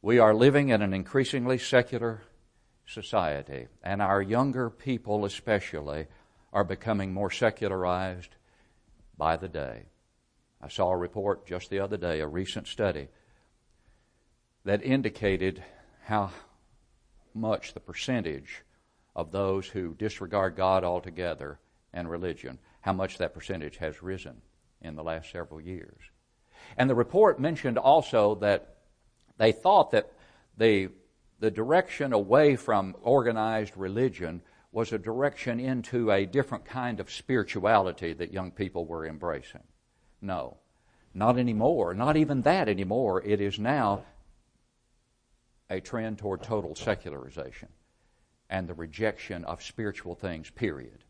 We 0.02 0.18
are 0.18 0.34
living 0.34 0.68
in 0.68 0.82
an 0.82 0.92
increasingly 0.92 1.56
secular 1.56 2.20
society, 2.86 3.68
and 3.82 4.02
our 4.02 4.20
younger 4.20 4.68
people, 4.68 5.24
especially, 5.24 6.06
are 6.52 6.64
becoming 6.64 7.14
more 7.14 7.30
secularized 7.30 8.36
by 9.16 9.38
the 9.38 9.48
day. 9.48 9.86
I 10.60 10.68
saw 10.68 10.90
a 10.90 10.96
report 10.96 11.46
just 11.46 11.70
the 11.70 11.80
other 11.80 11.96
day, 11.96 12.20
a 12.20 12.26
recent 12.26 12.66
study, 12.66 13.08
that 14.66 14.84
indicated 14.84 15.62
how 16.04 16.30
much 17.32 17.72
the 17.72 17.80
percentage 17.80 18.63
of 19.16 19.30
those 19.30 19.66
who 19.66 19.94
disregard 19.94 20.56
God 20.56 20.84
altogether 20.84 21.58
and 21.92 22.10
religion, 22.10 22.58
how 22.80 22.92
much 22.92 23.18
that 23.18 23.34
percentage 23.34 23.76
has 23.76 24.02
risen 24.02 24.42
in 24.80 24.96
the 24.96 25.04
last 25.04 25.30
several 25.30 25.60
years. 25.60 26.00
And 26.76 26.90
the 26.90 26.94
report 26.94 27.38
mentioned 27.38 27.78
also 27.78 28.34
that 28.36 28.76
they 29.38 29.52
thought 29.52 29.92
that 29.92 30.12
the, 30.56 30.88
the 31.40 31.50
direction 31.50 32.12
away 32.12 32.56
from 32.56 32.96
organized 33.02 33.76
religion 33.76 34.42
was 34.72 34.92
a 34.92 34.98
direction 34.98 35.60
into 35.60 36.10
a 36.10 36.26
different 36.26 36.64
kind 36.64 36.98
of 36.98 37.10
spirituality 37.10 38.12
that 38.12 38.32
young 38.32 38.50
people 38.50 38.86
were 38.86 39.06
embracing. 39.06 39.62
No, 40.20 40.56
not 41.12 41.38
anymore. 41.38 41.94
Not 41.94 42.16
even 42.16 42.42
that 42.42 42.68
anymore. 42.68 43.22
It 43.22 43.40
is 43.40 43.58
now 43.58 44.04
a 45.70 45.80
trend 45.80 46.18
toward 46.18 46.42
total 46.42 46.74
secularization 46.74 47.68
and 48.50 48.68
the 48.68 48.74
rejection 48.74 49.44
of 49.44 49.62
spiritual 49.62 50.14
things, 50.14 50.50
period. 50.50 51.04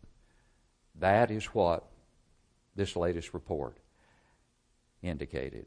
That 0.96 1.30
is 1.30 1.46
what 1.46 1.84
this 2.76 2.96
latest 2.96 3.34
report 3.34 3.78
indicated. 5.02 5.66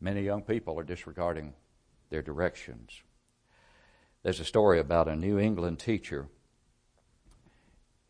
Many 0.00 0.22
young 0.22 0.42
people 0.42 0.78
are 0.78 0.84
disregarding 0.84 1.54
their 2.10 2.22
directions. 2.22 3.02
There's 4.22 4.40
a 4.40 4.44
story 4.44 4.78
about 4.78 5.08
a 5.08 5.16
New 5.16 5.38
England 5.38 5.78
teacher 5.78 6.28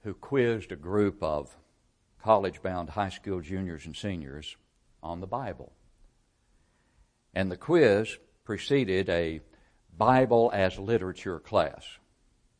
who 0.02 0.14
quizzed 0.14 0.72
a 0.72 0.76
group 0.76 1.22
of 1.22 1.56
college 2.22 2.62
bound 2.62 2.90
high 2.90 3.08
school 3.08 3.40
juniors 3.40 3.86
and 3.86 3.96
seniors 3.96 4.56
on 5.02 5.20
the 5.20 5.26
Bible. 5.26 5.72
And 7.34 7.50
the 7.50 7.56
quiz 7.56 8.18
preceded 8.44 9.08
a 9.08 9.40
Bible 9.97 10.50
as 10.53 10.79
literature 10.79 11.38
class 11.38 11.85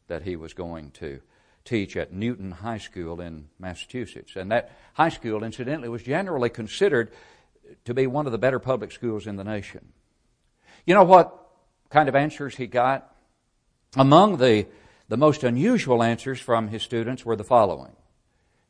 that 0.09 0.23
he 0.23 0.37
was 0.37 0.55
going 0.55 0.91
to 0.93 1.21
teach 1.65 1.97
at 1.97 2.13
Newton 2.13 2.53
High 2.53 2.79
School 2.79 3.21
in 3.21 3.49
Massachusetts. 3.59 4.37
And 4.37 4.51
that 4.53 4.73
high 4.95 5.09
school, 5.09 5.43
incidentally, 5.43 5.89
was 5.89 6.03
generally 6.03 6.49
considered 6.49 7.11
to 7.85 7.93
be 7.93 8.07
one 8.07 8.27
of 8.27 8.33
the 8.33 8.39
better 8.39 8.59
public 8.59 8.93
schools 8.93 9.27
in 9.27 9.37
the 9.37 9.45
nation. 9.45 9.93
You 10.87 10.95
know 10.95 11.05
what 11.05 11.37
kind 11.91 12.09
of 12.09 12.15
answers 12.15 12.57
he 12.57 12.67
got? 12.67 13.13
Among 13.97 14.37
the, 14.37 14.67
the 15.09 15.17
most 15.17 15.43
unusual 15.43 16.03
answers 16.03 16.41
from 16.41 16.69
his 16.69 16.83
students 16.83 17.25
were 17.25 17.37
the 17.37 17.45
following 17.45 17.97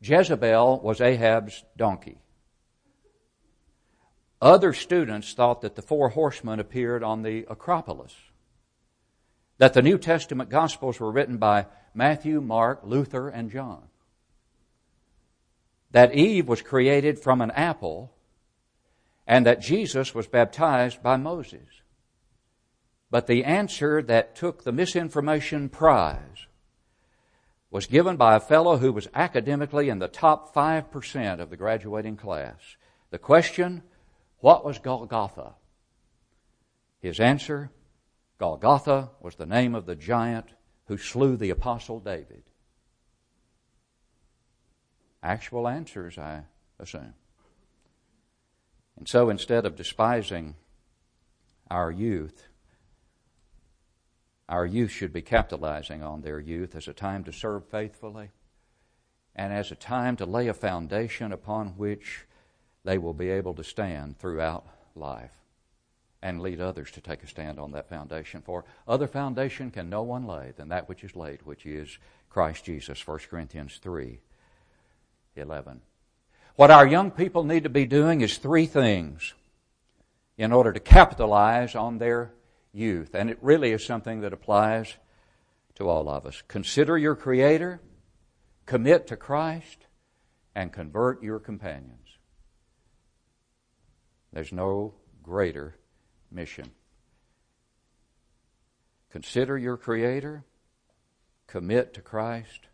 Jezebel 0.01 0.81
was 0.81 1.01
Ahab's 1.01 1.65
donkey. 1.77 2.19
Other 4.41 4.73
students 4.73 5.33
thought 5.33 5.63
that 5.63 5.75
the 5.75 5.83
four 5.83 6.11
horsemen 6.11 6.61
appeared 6.61 7.03
on 7.03 7.23
the 7.23 7.47
Acropolis. 7.49 8.15
That 9.59 9.75
the 9.75 9.83
New 9.83 9.99
Testament 9.99 10.51
Gospels 10.51 11.01
were 11.01 11.11
written 11.11 11.39
by 11.39 11.67
Matthew, 11.95 12.41
Mark, 12.41 12.81
Luther, 12.85 13.29
and 13.29 13.51
John. 13.51 13.83
That 15.93 16.15
Eve 16.15 16.47
was 16.47 16.61
created 16.61 17.19
from 17.19 17.41
an 17.41 17.51
apple 17.53 18.13
and 19.27 19.47
that 19.47 19.61
Jesus 19.61 20.15
was 20.15 20.27
baptized 20.27 21.03
by 21.03 21.17
Moses. 21.17 21.67
But 23.11 23.27
the 23.27 23.45
answer 23.45 24.03
that 24.03 24.37
took 24.37 24.65
the 24.65 24.73
misinformation 24.73 25.69
prize 25.69 26.47
was 27.71 27.87
given 27.87 28.17
by 28.17 28.37
a 28.37 28.41
fellow 28.41 28.77
who 28.79 28.93
was 28.93 29.09
academically 29.15 29.89
in 29.89 29.99
the 29.99 30.09
top 30.09 30.55
5% 30.55 31.41
of 31.41 31.51
the 31.51 31.57
graduating 31.57 32.17
class. 32.17 32.77
The 33.11 33.19
question, 33.19 33.83
what 34.39 34.65
was 34.65 34.79
Golgotha? 34.79 35.55
His 37.01 37.21
answer, 37.21 37.71
Golgotha 38.39 39.11
was 39.21 39.37
the 39.37 39.47
name 39.47 39.75
of 39.75 39.87
the 39.87 39.97
giant 39.97 40.47
who 40.87 40.99
slew 40.99 41.37
the 41.37 41.51
apostle 41.51 42.01
David. 42.01 42.43
Actual 45.23 45.67
answers, 45.67 46.19
I 46.19 46.43
assume. 46.79 47.15
And 48.97 49.09
so 49.09 49.31
instead 49.31 49.65
of 49.65 49.77
despising 49.77 50.55
our 51.71 51.91
youth, 51.91 52.47
our 54.49 54.65
youth 54.65 54.91
should 54.91 55.13
be 55.13 55.23
capitalizing 55.23 56.03
on 56.03 56.21
their 56.21 56.39
youth 56.39 56.77
as 56.77 56.87
a 56.87 56.93
time 56.93 57.25
to 57.25 57.33
serve 57.33 57.67
faithfully 57.69 58.31
and 59.35 59.53
as 59.53 59.71
a 59.71 59.77
time 59.77 60.17
to 60.17 60.27
lay 60.27 60.47
a 60.49 60.55
foundation 60.55 61.33
upon 61.33 61.77
which 61.77 62.27
they 62.85 62.97
will 62.97 63.13
be 63.13 63.29
able 63.29 63.55
to 63.55 63.65
stand 63.65 64.19
throughout 64.19 64.67
life 64.95 65.46
and 66.23 66.41
lead 66.41 66.61
others 66.61 66.91
to 66.93 67.01
take 67.01 67.23
a 67.23 67.27
stand 67.27 67.59
on 67.59 67.73
that 67.73 67.89
foundation. 67.89 68.43
For 68.43 68.65
other 68.89 69.07
foundation 69.07 69.71
can 69.71 69.89
no 69.89 70.03
one 70.03 70.27
lay 70.27 70.53
than 70.57 70.69
that 70.69 70.89
which 70.89 71.05
is 71.05 71.15
laid, 71.15 71.43
which 71.43 71.67
is 71.67 71.99
Christ 72.31 72.65
Jesus, 72.65 73.07
1 73.07 73.19
Corinthians 73.31 73.79
3 73.83 74.21
11. 75.37 75.83
What 76.55 76.71
our 76.71 76.87
young 76.87 77.11
people 77.11 77.45
need 77.45 77.65
to 77.65 77.69
be 77.69 77.85
doing 77.85 78.23
is 78.23 78.39
three 78.39 78.65
things 78.67 79.35
in 80.39 80.53
order 80.53 80.73
to 80.73 80.81
capitalize 80.81 81.75
on 81.75 81.99
their 81.99 82.33
youth. 82.73 83.15
And 83.15 83.31
it 83.31 83.39
really 83.43 83.73
is 83.73 83.85
something 83.85 84.23
that 84.23 84.33
applies 84.33 84.95
to 85.77 85.89
all 85.89 86.09
of 86.09 86.27
us. 86.27 86.43
Consider 86.49 86.97
your 86.97 87.15
Creator, 87.15 87.81
commit 88.65 89.07
to 89.09 89.17
Christ, 89.17 89.87
and 90.55 90.73
convert 90.73 91.23
your 91.23 91.39
companions. 91.39 92.09
There's 94.33 94.53
no 94.53 94.95
greater 95.23 95.77
mission. 96.31 96.71
Consider 99.11 99.57
your 99.57 99.77
Creator, 99.77 100.45
commit 101.47 101.95
to 101.95 102.01
Christ, 102.01 102.67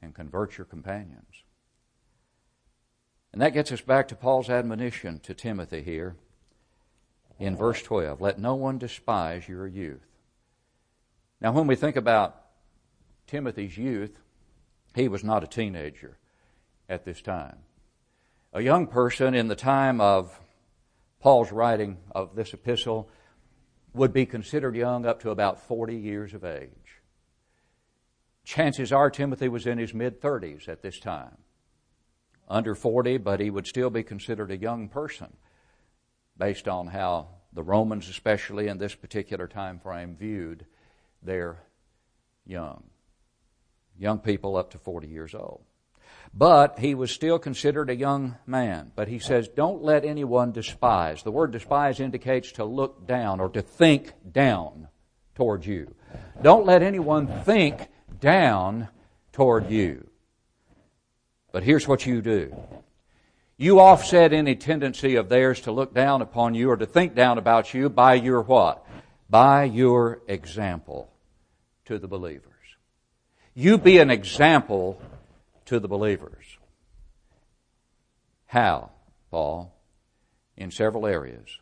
and 0.00 0.14
convert 0.14 0.58
your 0.58 0.64
companions. 0.64 1.42
And 3.32 3.40
that 3.40 3.54
gets 3.54 3.72
us 3.72 3.80
back 3.80 4.08
to 4.08 4.14
Paul's 4.14 4.50
admonition 4.50 5.18
to 5.20 5.34
Timothy 5.34 5.82
here 5.82 6.16
in 7.38 7.56
verse 7.56 7.82
12. 7.82 8.20
Let 8.20 8.38
no 8.38 8.54
one 8.54 8.78
despise 8.78 9.48
your 9.48 9.66
youth. 9.66 10.06
Now, 11.40 11.52
when 11.52 11.66
we 11.66 11.74
think 11.74 11.96
about 11.96 12.40
Timothy's 13.26 13.76
youth, 13.76 14.18
he 14.94 15.08
was 15.08 15.24
not 15.24 15.42
a 15.42 15.48
teenager 15.48 16.18
at 16.88 17.04
this 17.04 17.22
time. 17.22 17.56
A 18.52 18.60
young 18.60 18.86
person 18.86 19.34
in 19.34 19.48
the 19.48 19.56
time 19.56 20.00
of 20.00 20.38
Paul's 21.22 21.52
writing 21.52 21.98
of 22.10 22.34
this 22.34 22.52
epistle 22.52 23.08
would 23.94 24.12
be 24.12 24.26
considered 24.26 24.74
young 24.74 25.06
up 25.06 25.20
to 25.20 25.30
about 25.30 25.60
40 25.60 25.96
years 25.96 26.34
of 26.34 26.44
age. 26.44 27.00
Chances 28.44 28.92
are 28.92 29.08
Timothy 29.08 29.48
was 29.48 29.64
in 29.64 29.78
his 29.78 29.94
mid 29.94 30.20
30s 30.20 30.68
at 30.68 30.82
this 30.82 30.98
time 30.98 31.38
under 32.48 32.74
40, 32.74 33.18
but 33.18 33.38
he 33.38 33.50
would 33.50 33.68
still 33.68 33.88
be 33.88 34.02
considered 34.02 34.50
a 34.50 34.56
young 34.56 34.88
person 34.88 35.32
based 36.36 36.66
on 36.66 36.88
how 36.88 37.28
the 37.52 37.62
Romans, 37.62 38.08
especially 38.08 38.66
in 38.66 38.78
this 38.78 38.96
particular 38.96 39.46
time 39.46 39.78
frame, 39.78 40.16
viewed 40.16 40.66
their 41.22 41.62
young. 42.44 42.82
Young 43.96 44.18
people 44.18 44.56
up 44.56 44.70
to 44.72 44.78
40 44.78 45.06
years 45.06 45.34
old. 45.36 45.62
But 46.34 46.78
he 46.78 46.94
was 46.94 47.10
still 47.10 47.38
considered 47.38 47.90
a 47.90 47.96
young 47.96 48.36
man. 48.46 48.92
But 48.96 49.08
he 49.08 49.18
says, 49.18 49.48
don't 49.48 49.82
let 49.82 50.04
anyone 50.04 50.52
despise. 50.52 51.22
The 51.22 51.30
word 51.30 51.52
despise 51.52 52.00
indicates 52.00 52.52
to 52.52 52.64
look 52.64 53.06
down 53.06 53.38
or 53.38 53.50
to 53.50 53.60
think 53.60 54.12
down 54.32 54.88
toward 55.34 55.66
you. 55.66 55.94
Don't 56.40 56.64
let 56.64 56.82
anyone 56.82 57.26
think 57.42 57.88
down 58.20 58.88
toward 59.32 59.70
you. 59.70 60.08
But 61.52 61.64
here's 61.64 61.86
what 61.86 62.06
you 62.06 62.22
do. 62.22 62.56
You 63.58 63.78
offset 63.78 64.32
any 64.32 64.56
tendency 64.56 65.16
of 65.16 65.28
theirs 65.28 65.60
to 65.62 65.72
look 65.72 65.94
down 65.94 66.22
upon 66.22 66.54
you 66.54 66.70
or 66.70 66.76
to 66.78 66.86
think 66.86 67.14
down 67.14 67.36
about 67.36 67.74
you 67.74 67.90
by 67.90 68.14
your 68.14 68.40
what? 68.40 68.84
By 69.28 69.64
your 69.64 70.22
example 70.26 71.12
to 71.84 71.98
the 71.98 72.08
believers. 72.08 72.48
You 73.54 73.76
be 73.76 73.98
an 73.98 74.10
example 74.10 75.00
to 75.66 75.80
the 75.80 75.88
believers. 75.88 76.44
How, 78.46 78.90
Paul? 79.30 79.74
In 80.56 80.70
several 80.70 81.06
areas. 81.06 81.58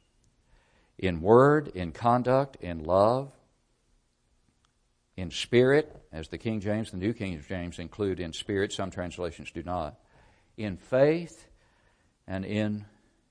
In 0.98 1.20
word, 1.20 1.68
in 1.68 1.92
conduct, 1.92 2.56
in 2.60 2.84
love, 2.84 3.32
in 5.16 5.30
spirit, 5.30 5.94
as 6.12 6.28
the 6.28 6.38
King 6.38 6.60
James, 6.60 6.90
the 6.90 6.96
New 6.96 7.12
King 7.12 7.42
James 7.46 7.78
include 7.78 8.20
in 8.20 8.32
spirit, 8.32 8.72
some 8.72 8.90
translations 8.90 9.50
do 9.50 9.62
not, 9.62 9.98
in 10.56 10.76
faith, 10.76 11.46
and 12.26 12.44
in 12.44 12.84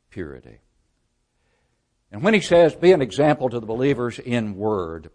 purity. 0.09 0.59
And 2.11 2.23
when 2.23 2.33
he 2.33 2.41
says, 2.41 2.75
be 2.75 2.91
an 2.91 3.01
example 3.01 3.49
to 3.49 3.59
the 3.59 3.65
believers 3.65 4.19
in 4.19 4.55
word, 4.55 5.09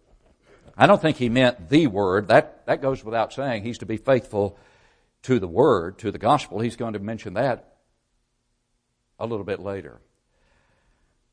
I 0.77 0.87
don't 0.87 1.01
think 1.01 1.17
he 1.17 1.29
meant 1.29 1.69
the 1.69 1.87
word. 1.87 2.29
That, 2.29 2.67
that 2.67 2.83
goes 2.83 3.05
without 3.05 3.33
saying. 3.33 3.63
He's 3.63 3.79
to 3.79 3.87
be 3.87 3.97
faithful 3.97 4.59
to 5.25 5.39
the 5.39 5.49
word, 5.49 5.99
to 5.99 6.11
the 6.11 6.19
gospel. 6.19 6.61
He's 6.61 6.77
going 6.77 6.93
to 6.93 6.99
mention 6.99 7.35
that 7.35 7.75
a 9.19 9.27
little 9.27 9.45
bit 9.45 9.61
later. 9.61 10.01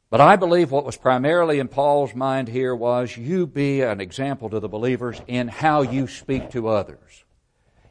But 0.09 0.19
I 0.19 0.35
believe 0.35 0.71
what 0.71 0.85
was 0.85 0.97
primarily 0.97 1.59
in 1.59 1.69
Paul's 1.69 2.13
mind 2.13 2.49
here 2.49 2.75
was 2.75 3.15
you 3.15 3.47
be 3.47 3.81
an 3.81 4.01
example 4.01 4.49
to 4.49 4.59
the 4.59 4.67
believers 4.67 5.21
in 5.27 5.47
how 5.47 5.83
you 5.83 6.07
speak 6.07 6.49
to 6.51 6.67
others, 6.67 7.23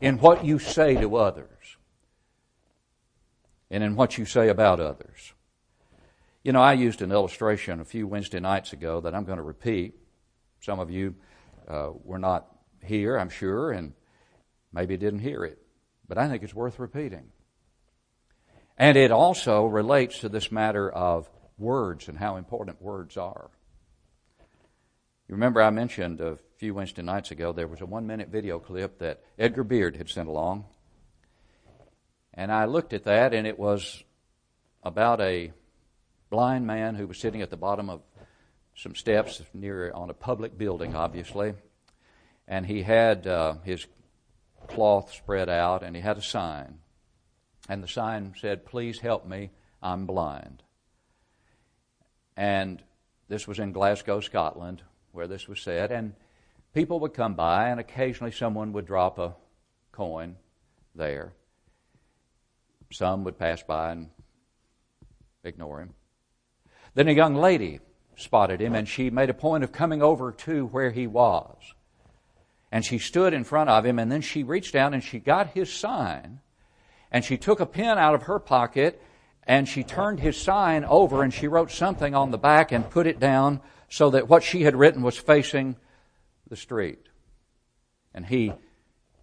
in 0.01 0.19
what 0.19 0.45
you 0.45 0.59
say 0.59 0.95
to 1.01 1.17
others, 1.17 1.77
and 3.71 3.83
in 3.83 3.97
what 3.97 4.19
you 4.19 4.25
say 4.25 4.49
about 4.49 4.81
others. 4.81 5.33
You 6.43 6.53
know, 6.53 6.63
I 6.63 6.75
used 6.75 7.03
an 7.03 7.13
illustration 7.13 7.81
a 7.81 7.85
few 7.85 8.07
Wednesday 8.07 8.41
nights 8.41 8.73
ago 8.73 9.01
that 9.03 9.15
I'm 9.15 9.25
going 9.25 9.39
to 9.39 9.43
repeat. 9.43 9.95
Some 10.61 10.79
of 10.79 10.91
you 10.91 11.15
uh, 11.69 11.91
were 12.05 12.19
not 12.19 12.47
here, 12.83 13.19
I'm 13.19 13.29
sure, 13.29 13.73
and 13.73 13.93
maybe 14.73 14.97
didn't 14.97 15.21
hear 15.21 15.45
it, 15.45 15.60
but 16.11 16.19
I 16.19 16.29
think 16.29 16.43
it's 16.43 16.53
worth 16.53 16.81
repeating. 16.81 17.31
And 18.77 18.97
it 18.97 19.13
also 19.13 19.65
relates 19.65 20.19
to 20.19 20.29
this 20.29 20.51
matter 20.51 20.91
of 20.91 21.31
words 21.57 22.09
and 22.09 22.19
how 22.19 22.35
important 22.35 22.83
words 22.83 23.17
are. 23.17 23.49
You 25.29 25.37
remember 25.37 25.63
I 25.63 25.71
mentioned 25.71 26.21
a 26.21 26.37
few 26.57 26.75
Wednesday 26.75 27.03
nights 27.03 27.31
ago 27.31 27.53
there 27.53 27.69
was 27.69 27.81
a 27.81 27.87
one 27.87 28.09
minute 28.09 28.29
video 28.29 28.59
clip 28.59 28.99
that 28.99 29.23
Edgar 29.39 29.63
Beard 29.63 29.95
had 29.95 30.09
sent 30.09 30.29
along. 30.29 30.65
And 32.35 32.51
I 32.51 32.65
looked 32.65 32.93
at 32.93 33.05
that 33.05 33.33
and 33.33 33.47
it 33.47 33.57
was 33.57 34.03
about 34.83 35.21
a 35.21 35.53
blind 36.29 36.67
man 36.67 36.97
who 36.97 37.07
was 37.07 37.19
sitting 37.19 37.41
at 37.41 37.51
the 37.51 37.57
bottom 37.57 37.89
of 37.89 38.01
some 38.75 38.97
steps 38.97 39.41
near 39.55 39.93
on 39.93 40.11
a 40.11 40.15
public 40.15 40.59
building, 40.59 40.97
obviously. 40.97 41.55
And 42.49 42.67
he 42.67 42.83
had 42.83 43.29
uh, 43.29 43.55
his 43.63 43.87
cloth 44.71 45.13
spread 45.13 45.49
out 45.49 45.83
and 45.83 45.95
he 45.95 46.03
had 46.03 46.19
a 46.19 46.23
sign. 46.23 46.79
And 47.69 47.83
the 47.83 47.89
sign 47.89 48.35
said, 48.41 48.67
Please 48.67 48.99
help 48.99 49.27
me, 49.27 49.51
I'm 49.83 50.07
blind. 50.07 50.63
And 52.37 52.83
this 53.29 53.47
was 53.47 53.59
in 53.59 53.73
Glasgow, 53.73 54.21
Scotland, 54.21 54.83
where 55.13 55.27
this 55.27 55.47
was 55.47 55.61
said. 55.61 55.93
And 55.93 56.15
people 56.75 57.01
would 57.01 57.15
come 57.15 57.35
by, 57.35 57.69
and 57.69 57.79
occasionally 57.79 58.33
someone 58.33 58.73
would 58.73 58.87
drop 58.87 59.19
a 59.19 59.37
coin 59.93 60.37
there. 60.95 61.33
Some 62.91 63.25
would 63.25 63.39
pass 63.39 63.63
by 63.63 63.93
and 63.93 64.11
ignore 65.45 65.81
him. 65.81 65.95
Then 66.95 67.09
a 67.09 67.13
young 67.13 67.37
lady 67.37 67.81
spotted 68.17 68.61
him, 68.61 68.75
and 68.75 68.89
she 68.89 69.11
made 69.11 69.31
a 69.31 69.35
point 69.35 69.65
of 69.65 69.73
coming 69.73 70.03
over 70.03 70.33
to 70.33 70.67
where 70.67 70.91
he 70.91 71.07
was. 71.07 71.57
And 72.73 72.85
she 72.85 72.99
stood 72.99 73.33
in 73.33 73.45
front 73.45 73.71
of 73.71 73.85
him, 73.85 73.99
and 73.99 74.11
then 74.11 74.21
she 74.21 74.43
reached 74.43 74.73
down 74.73 74.95
and 74.95 75.03
she 75.03 75.19
got 75.19 75.49
his 75.49 75.73
sign, 75.73 76.41
and 77.11 77.25
she 77.25 77.37
took 77.37 77.61
a 77.61 77.67
pen 77.67 77.99
out 77.99 78.15
of 78.15 78.23
her 78.23 78.39
pocket 78.39 79.03
and 79.45 79.69
she 79.69 79.83
turned 79.83 80.21
his 80.21 80.41
sign 80.41 80.85
over 80.85 81.23
and 81.23 81.35
she 81.35 81.49
wrote 81.49 81.71
something 81.71 82.15
on 82.15 82.31
the 82.31 82.39
back 82.39 82.73
and 82.73 82.89
put 82.89 83.07
it 83.07 83.19
down 83.19 83.61
so 83.89 84.11
that 84.11 84.29
what 84.29 84.45
she 84.45 84.63
had 84.63 84.77
written 84.77 85.03
was 85.03 85.17
facing 85.17 85.77
the 86.49 86.57
street. 86.57 87.09
And 88.15 88.27
he 88.27 88.53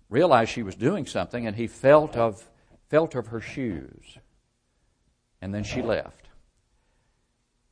realized 0.09 0.51
she 0.51 0.63
was 0.63 0.75
doing 0.75 1.05
something 1.05 1.47
and 1.47 1.55
he 1.55 1.67
felt 1.67 2.17
of, 2.17 2.49
felt 2.89 3.15
of 3.15 3.27
her 3.27 3.39
shoes. 3.39 4.17
And 5.41 5.53
then 5.53 5.63
she 5.63 5.81
left. 5.81 6.27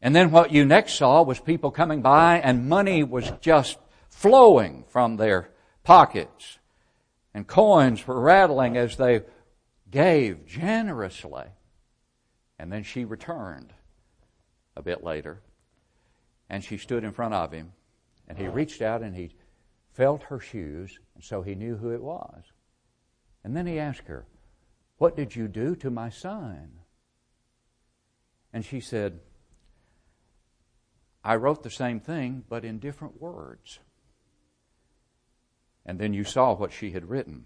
And 0.02 0.16
then 0.16 0.32
what 0.32 0.52
you 0.52 0.66
next 0.66 0.94
saw 0.94 1.24
was 1.24 1.40
people 1.40 1.72
coming 1.72 2.02
by 2.02 2.40
and 2.40 2.70
money 2.70 3.04
was 3.04 3.32
just 3.42 3.78
flowing 4.08 4.86
from 4.88 5.18
their 5.18 5.50
pockets. 5.86 6.60
And 7.34 7.48
coins 7.48 8.06
were 8.06 8.20
rattling 8.20 8.76
as 8.76 8.98
they 8.98 9.22
gave 9.90 10.46
generously. 10.46 11.46
And 12.60 12.72
then 12.72 12.84
she 12.84 13.06
returned 13.06 13.74
a 14.76 14.82
bit 14.82 15.04
later. 15.04 15.42
And 16.50 16.64
she 16.64 16.78
stood 16.78 17.04
in 17.04 17.14
front 17.14 17.34
of 17.34 17.52
him. 17.52 17.72
And 18.28 18.38
he 18.38 18.48
reached 18.48 18.82
out 18.82 19.02
and 19.02 19.16
he 19.16 19.36
felt 19.94 20.24
her 20.24 20.40
shoes. 20.40 21.00
And 21.14 21.24
so 21.24 21.42
he 21.42 21.56
knew 21.56 21.78
who 21.78 21.92
it 21.92 22.02
was. 22.02 22.44
And 23.44 23.56
then 23.56 23.68
he 23.68 23.80
asked 23.80 24.08
her, 24.08 24.26
What 24.98 25.16
did 25.16 25.36
you 25.36 25.48
do 25.48 25.76
to 25.78 25.90
my 25.90 26.10
sign? 26.10 26.80
And 28.52 28.66
she 28.66 28.80
said, 28.80 29.20
I 31.24 31.36
wrote 31.36 31.64
the 31.64 31.70
same 31.70 32.00
thing, 32.00 32.44
but 32.48 32.64
in 32.64 32.80
different 32.80 33.22
words. 33.22 33.80
And 35.86 36.00
then 36.00 36.14
you 36.14 36.24
saw 36.24 36.54
what 36.54 36.74
she 36.74 36.92
had 36.92 37.10
written, 37.10 37.46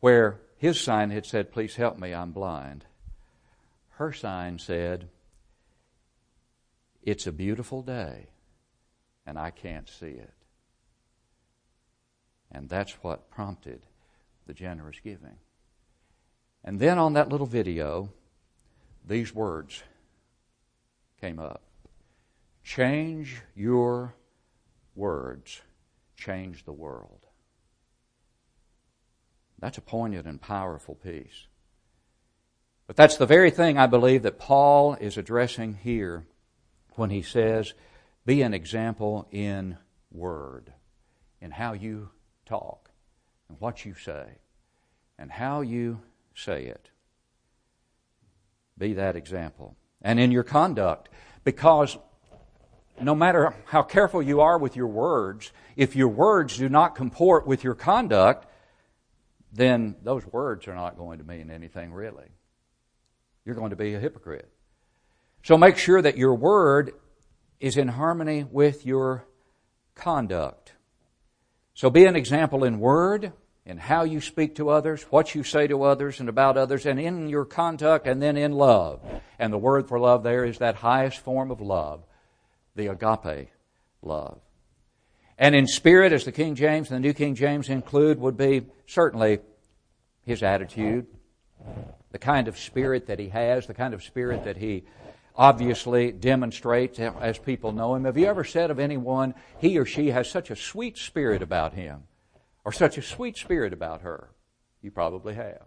where 0.00 0.40
his 0.56 0.80
sign 0.80 1.10
had 1.10 1.26
said, 1.26 1.52
Please 1.52 1.76
help 1.76 1.98
me, 1.98 2.14
I'm 2.14 2.32
blind. 2.32 2.84
Her 3.96 4.12
sign 4.12 4.58
said, 4.58 5.08
It's 7.02 7.26
a 7.26 7.32
beautiful 7.32 7.82
day, 7.82 8.28
and 9.26 9.38
I 9.38 9.50
can't 9.50 9.88
see 9.88 10.06
it. 10.06 10.32
And 12.50 12.68
that's 12.68 12.92
what 13.02 13.30
prompted 13.30 13.82
the 14.46 14.54
generous 14.54 15.00
giving. 15.02 15.38
And 16.64 16.78
then 16.78 16.98
on 16.98 17.14
that 17.14 17.28
little 17.28 17.46
video, 17.46 18.10
these 19.04 19.34
words 19.34 19.82
came 21.20 21.38
up 21.38 21.62
Change 22.62 23.42
your 23.56 24.14
words, 24.94 25.62
change 26.22 26.64
the 26.64 26.72
world. 26.72 27.26
That's 29.58 29.78
a 29.78 29.82
poignant 29.82 30.26
and 30.26 30.40
powerful 30.40 30.94
piece. 30.94 31.46
But 32.86 32.96
that's 32.96 33.16
the 33.16 33.26
very 33.26 33.50
thing 33.50 33.78
I 33.78 33.86
believe 33.86 34.22
that 34.22 34.38
Paul 34.38 34.94
is 34.94 35.16
addressing 35.16 35.74
here 35.82 36.26
when 36.94 37.10
he 37.10 37.22
says, 37.22 37.74
be 38.26 38.42
an 38.42 38.54
example 38.54 39.26
in 39.30 39.78
word, 40.10 40.72
in 41.40 41.50
how 41.50 41.72
you 41.72 42.10
talk, 42.46 42.90
and 43.48 43.58
what 43.60 43.84
you 43.84 43.94
say, 43.94 44.24
and 45.18 45.30
how 45.30 45.60
you 45.60 46.02
say 46.34 46.64
it. 46.64 46.90
Be 48.76 48.94
that 48.94 49.16
example. 49.16 49.76
And 50.02 50.18
in 50.18 50.32
your 50.32 50.44
conduct, 50.44 51.08
because 51.44 51.96
no 53.00 53.14
matter 53.14 53.54
how 53.64 53.82
careful 53.82 54.22
you 54.22 54.40
are 54.40 54.58
with 54.58 54.76
your 54.76 54.86
words, 54.86 55.52
if 55.76 55.96
your 55.96 56.08
words 56.08 56.56
do 56.56 56.68
not 56.68 56.94
comport 56.94 57.46
with 57.46 57.64
your 57.64 57.74
conduct, 57.74 58.46
then 59.52 59.96
those 60.02 60.26
words 60.26 60.68
are 60.68 60.74
not 60.74 60.96
going 60.96 61.18
to 61.18 61.24
mean 61.24 61.50
anything 61.50 61.92
really. 61.92 62.28
You're 63.44 63.54
going 63.54 63.70
to 63.70 63.76
be 63.76 63.94
a 63.94 64.00
hypocrite. 64.00 64.48
So 65.42 65.56
make 65.56 65.76
sure 65.76 66.00
that 66.00 66.16
your 66.16 66.34
word 66.34 66.92
is 67.60 67.76
in 67.76 67.88
harmony 67.88 68.44
with 68.50 68.86
your 68.86 69.26
conduct. 69.94 70.72
So 71.74 71.90
be 71.90 72.04
an 72.04 72.16
example 72.16 72.64
in 72.64 72.78
word, 72.78 73.32
in 73.64 73.78
how 73.78 74.04
you 74.04 74.20
speak 74.20 74.56
to 74.56 74.70
others, 74.70 75.02
what 75.10 75.34
you 75.34 75.42
say 75.42 75.66
to 75.66 75.82
others 75.82 76.20
and 76.20 76.28
about 76.28 76.56
others, 76.56 76.86
and 76.86 77.00
in 77.00 77.28
your 77.28 77.44
conduct, 77.44 78.06
and 78.06 78.22
then 78.22 78.36
in 78.36 78.52
love. 78.52 79.00
And 79.38 79.52
the 79.52 79.58
word 79.58 79.88
for 79.88 79.98
love 79.98 80.22
there 80.22 80.44
is 80.44 80.58
that 80.58 80.76
highest 80.76 81.18
form 81.20 81.50
of 81.50 81.60
love 81.60 82.04
the 82.74 82.88
agape 82.88 83.48
love. 84.02 84.40
And 85.38 85.54
in 85.54 85.66
spirit, 85.66 86.12
as 86.12 86.24
the 86.24 86.32
King 86.32 86.54
James 86.54 86.90
and 86.90 87.02
the 87.02 87.08
New 87.08 87.14
King 87.14 87.34
James 87.34 87.68
include, 87.68 88.20
would 88.20 88.36
be 88.36 88.66
certainly 88.86 89.40
his 90.24 90.42
attitude, 90.42 91.06
the 92.10 92.18
kind 92.18 92.48
of 92.48 92.58
spirit 92.58 93.06
that 93.06 93.18
he 93.18 93.28
has, 93.28 93.66
the 93.66 93.74
kind 93.74 93.94
of 93.94 94.02
spirit 94.02 94.44
that 94.44 94.56
he 94.56 94.84
obviously 95.34 96.12
demonstrates 96.12 97.00
as 97.00 97.38
people 97.38 97.72
know 97.72 97.94
him. 97.94 98.04
Have 98.04 98.18
you 98.18 98.26
ever 98.26 98.44
said 98.44 98.70
of 98.70 98.78
anyone, 98.78 99.34
he 99.58 99.78
or 99.78 99.86
she 99.86 100.08
has 100.08 100.30
such 100.30 100.50
a 100.50 100.56
sweet 100.56 100.98
spirit 100.98 101.42
about 101.42 101.72
him, 101.72 102.02
or 102.64 102.72
such 102.72 102.98
a 102.98 103.02
sweet 103.02 103.36
spirit 103.36 103.72
about 103.72 104.02
her? 104.02 104.30
You 104.82 104.90
probably 104.90 105.34
have. 105.34 105.62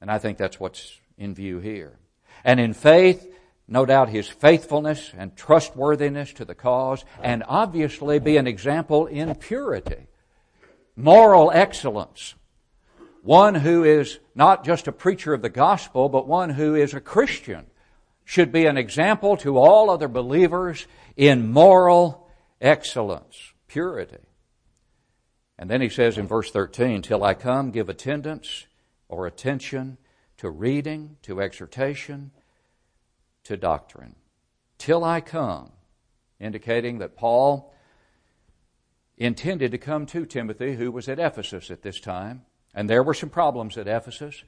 And 0.00 0.10
I 0.10 0.18
think 0.18 0.38
that's 0.38 0.60
what's 0.60 0.98
in 1.16 1.34
view 1.34 1.60
here. 1.60 1.98
And 2.44 2.60
in 2.60 2.74
faith, 2.74 3.26
no 3.70 3.86
doubt 3.86 4.08
his 4.08 4.28
faithfulness 4.28 5.12
and 5.16 5.36
trustworthiness 5.36 6.32
to 6.34 6.44
the 6.44 6.56
cause, 6.56 7.04
and 7.22 7.44
obviously 7.46 8.18
be 8.18 8.36
an 8.36 8.48
example 8.48 9.06
in 9.06 9.34
purity, 9.36 10.08
moral 10.96 11.52
excellence. 11.54 12.34
One 13.22 13.54
who 13.54 13.84
is 13.84 14.18
not 14.34 14.64
just 14.64 14.88
a 14.88 14.92
preacher 14.92 15.32
of 15.32 15.42
the 15.42 15.48
gospel, 15.48 16.08
but 16.08 16.26
one 16.26 16.50
who 16.50 16.74
is 16.74 16.94
a 16.94 17.00
Christian 17.00 17.66
should 18.24 18.50
be 18.50 18.66
an 18.66 18.76
example 18.76 19.36
to 19.38 19.56
all 19.56 19.88
other 19.88 20.08
believers 20.08 20.86
in 21.16 21.52
moral 21.52 22.28
excellence, 22.60 23.52
purity. 23.68 24.18
And 25.58 25.70
then 25.70 25.80
he 25.80 25.90
says 25.90 26.18
in 26.18 26.26
verse 26.26 26.50
13, 26.50 27.02
Till 27.02 27.22
I 27.22 27.34
come, 27.34 27.70
give 27.70 27.88
attendance 27.88 28.66
or 29.08 29.26
attention 29.26 29.98
to 30.38 30.50
reading, 30.50 31.18
to 31.22 31.40
exhortation, 31.40 32.32
to 33.44 33.56
doctrine 33.56 34.14
till 34.80 35.04
I 35.04 35.20
come, 35.20 35.70
indicating 36.40 36.98
that 36.98 37.16
Paul 37.16 37.72
intended 39.16 39.72
to 39.72 39.78
come 39.78 40.06
to 40.06 40.24
Timothy, 40.24 40.74
who 40.74 40.90
was 40.90 41.08
at 41.08 41.18
Ephesus 41.18 41.70
at 41.70 41.82
this 41.82 42.00
time. 42.00 42.42
And 42.74 42.88
there 42.88 43.02
were 43.02 43.14
some 43.14 43.28
problems 43.28 43.76
at 43.76 43.86
Ephesus. 43.86 44.42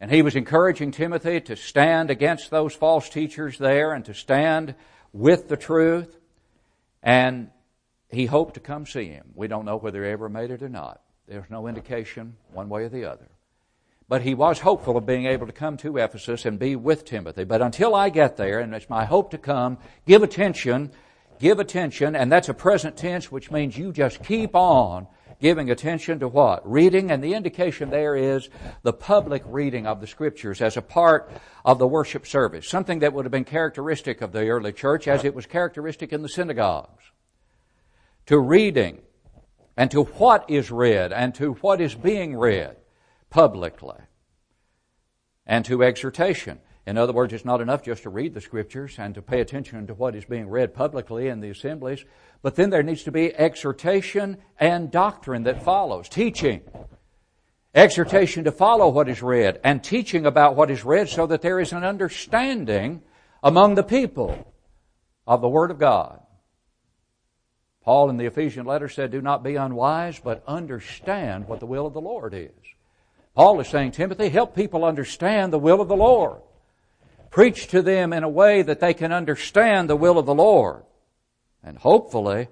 And 0.00 0.10
he 0.10 0.22
was 0.22 0.36
encouraging 0.36 0.92
Timothy 0.92 1.40
to 1.40 1.56
stand 1.56 2.10
against 2.10 2.50
those 2.50 2.74
false 2.74 3.08
teachers 3.08 3.58
there 3.58 3.92
and 3.92 4.04
to 4.04 4.14
stand 4.14 4.74
with 5.12 5.48
the 5.48 5.56
truth. 5.56 6.16
And 7.02 7.50
he 8.08 8.26
hoped 8.26 8.54
to 8.54 8.60
come 8.60 8.86
see 8.86 9.06
him. 9.06 9.32
We 9.34 9.48
don't 9.48 9.64
know 9.64 9.78
whether 9.78 10.04
he 10.04 10.10
ever 10.10 10.28
made 10.28 10.50
it 10.50 10.62
or 10.62 10.68
not. 10.68 11.00
There's 11.26 11.50
no 11.50 11.66
indication 11.66 12.36
one 12.52 12.68
way 12.68 12.84
or 12.84 12.88
the 12.88 13.06
other. 13.06 13.28
But 14.08 14.22
he 14.22 14.34
was 14.34 14.60
hopeful 14.60 14.96
of 14.96 15.04
being 15.04 15.26
able 15.26 15.46
to 15.46 15.52
come 15.52 15.76
to 15.78 15.96
Ephesus 15.96 16.44
and 16.44 16.58
be 16.58 16.76
with 16.76 17.04
Timothy. 17.04 17.42
But 17.42 17.60
until 17.60 17.94
I 17.94 18.08
get 18.08 18.36
there, 18.36 18.60
and 18.60 18.72
it's 18.72 18.88
my 18.88 19.04
hope 19.04 19.32
to 19.32 19.38
come, 19.38 19.78
give 20.06 20.22
attention, 20.22 20.92
give 21.40 21.58
attention, 21.58 22.14
and 22.14 22.30
that's 22.30 22.48
a 22.48 22.54
present 22.54 22.96
tense, 22.96 23.32
which 23.32 23.50
means 23.50 23.76
you 23.76 23.92
just 23.92 24.22
keep 24.22 24.54
on 24.54 25.08
giving 25.40 25.70
attention 25.70 26.20
to 26.20 26.28
what? 26.28 26.70
Reading, 26.70 27.10
and 27.10 27.22
the 27.22 27.34
indication 27.34 27.90
there 27.90 28.14
is 28.14 28.48
the 28.82 28.92
public 28.92 29.42
reading 29.44 29.86
of 29.86 30.00
the 30.00 30.06
Scriptures 30.06 30.62
as 30.62 30.76
a 30.76 30.82
part 30.82 31.30
of 31.64 31.78
the 31.78 31.86
worship 31.86 32.26
service. 32.26 32.68
Something 32.68 33.00
that 33.00 33.12
would 33.12 33.24
have 33.24 33.32
been 33.32 33.44
characteristic 33.44 34.22
of 34.22 34.32
the 34.32 34.48
early 34.48 34.72
church 34.72 35.08
as 35.08 35.24
it 35.24 35.34
was 35.34 35.46
characteristic 35.46 36.12
in 36.12 36.22
the 36.22 36.28
synagogues. 36.28 37.02
To 38.26 38.38
reading, 38.38 39.02
and 39.76 39.90
to 39.90 40.04
what 40.04 40.48
is 40.48 40.70
read, 40.70 41.12
and 41.12 41.34
to 41.34 41.54
what 41.54 41.80
is 41.80 41.94
being 41.94 42.36
read 42.36 42.76
publicly. 43.36 43.98
And 45.44 45.62
to 45.66 45.84
exhortation. 45.84 46.58
In 46.86 46.96
other 46.96 47.12
words, 47.12 47.34
it's 47.34 47.44
not 47.44 47.60
enough 47.60 47.82
just 47.82 48.04
to 48.04 48.08
read 48.08 48.32
the 48.32 48.40
scriptures 48.40 48.94
and 48.98 49.14
to 49.14 49.20
pay 49.20 49.42
attention 49.42 49.86
to 49.88 49.94
what 49.94 50.14
is 50.14 50.24
being 50.24 50.48
read 50.48 50.72
publicly 50.72 51.28
in 51.28 51.40
the 51.40 51.50
assemblies, 51.50 52.02
but 52.40 52.54
then 52.54 52.70
there 52.70 52.82
needs 52.82 53.02
to 53.02 53.12
be 53.12 53.34
exhortation 53.34 54.38
and 54.58 54.90
doctrine 54.90 55.42
that 55.42 55.62
follows, 55.62 56.08
teaching. 56.08 56.62
Exhortation 57.74 58.44
to 58.44 58.52
follow 58.52 58.88
what 58.88 59.06
is 59.06 59.20
read 59.20 59.60
and 59.62 59.84
teaching 59.84 60.24
about 60.24 60.56
what 60.56 60.70
is 60.70 60.82
read 60.82 61.10
so 61.10 61.26
that 61.26 61.42
there 61.42 61.60
is 61.60 61.74
an 61.74 61.84
understanding 61.84 63.02
among 63.42 63.74
the 63.74 63.82
people 63.82 64.50
of 65.26 65.42
the 65.42 65.48
Word 65.48 65.70
of 65.70 65.78
God. 65.78 66.22
Paul 67.82 68.08
in 68.08 68.16
the 68.16 68.24
Ephesian 68.24 68.64
letter 68.64 68.88
said, 68.88 69.10
Do 69.10 69.20
not 69.20 69.44
be 69.44 69.56
unwise, 69.56 70.18
but 70.18 70.42
understand 70.46 71.46
what 71.46 71.60
the 71.60 71.66
will 71.66 71.86
of 71.86 71.92
the 71.92 72.00
Lord 72.00 72.32
is. 72.32 72.50
Paul 73.36 73.60
is 73.60 73.68
saying, 73.68 73.92
Timothy, 73.92 74.30
help 74.30 74.56
people 74.56 74.82
understand 74.82 75.52
the 75.52 75.58
will 75.58 75.82
of 75.82 75.88
the 75.88 75.96
Lord. 75.96 76.40
Preach 77.30 77.68
to 77.68 77.82
them 77.82 78.14
in 78.14 78.24
a 78.24 78.28
way 78.30 78.62
that 78.62 78.80
they 78.80 78.94
can 78.94 79.12
understand 79.12 79.90
the 79.90 79.96
will 79.96 80.18
of 80.18 80.24
the 80.24 80.34
Lord. 80.34 80.84
And 81.62 81.76
hopefully, 81.76 82.48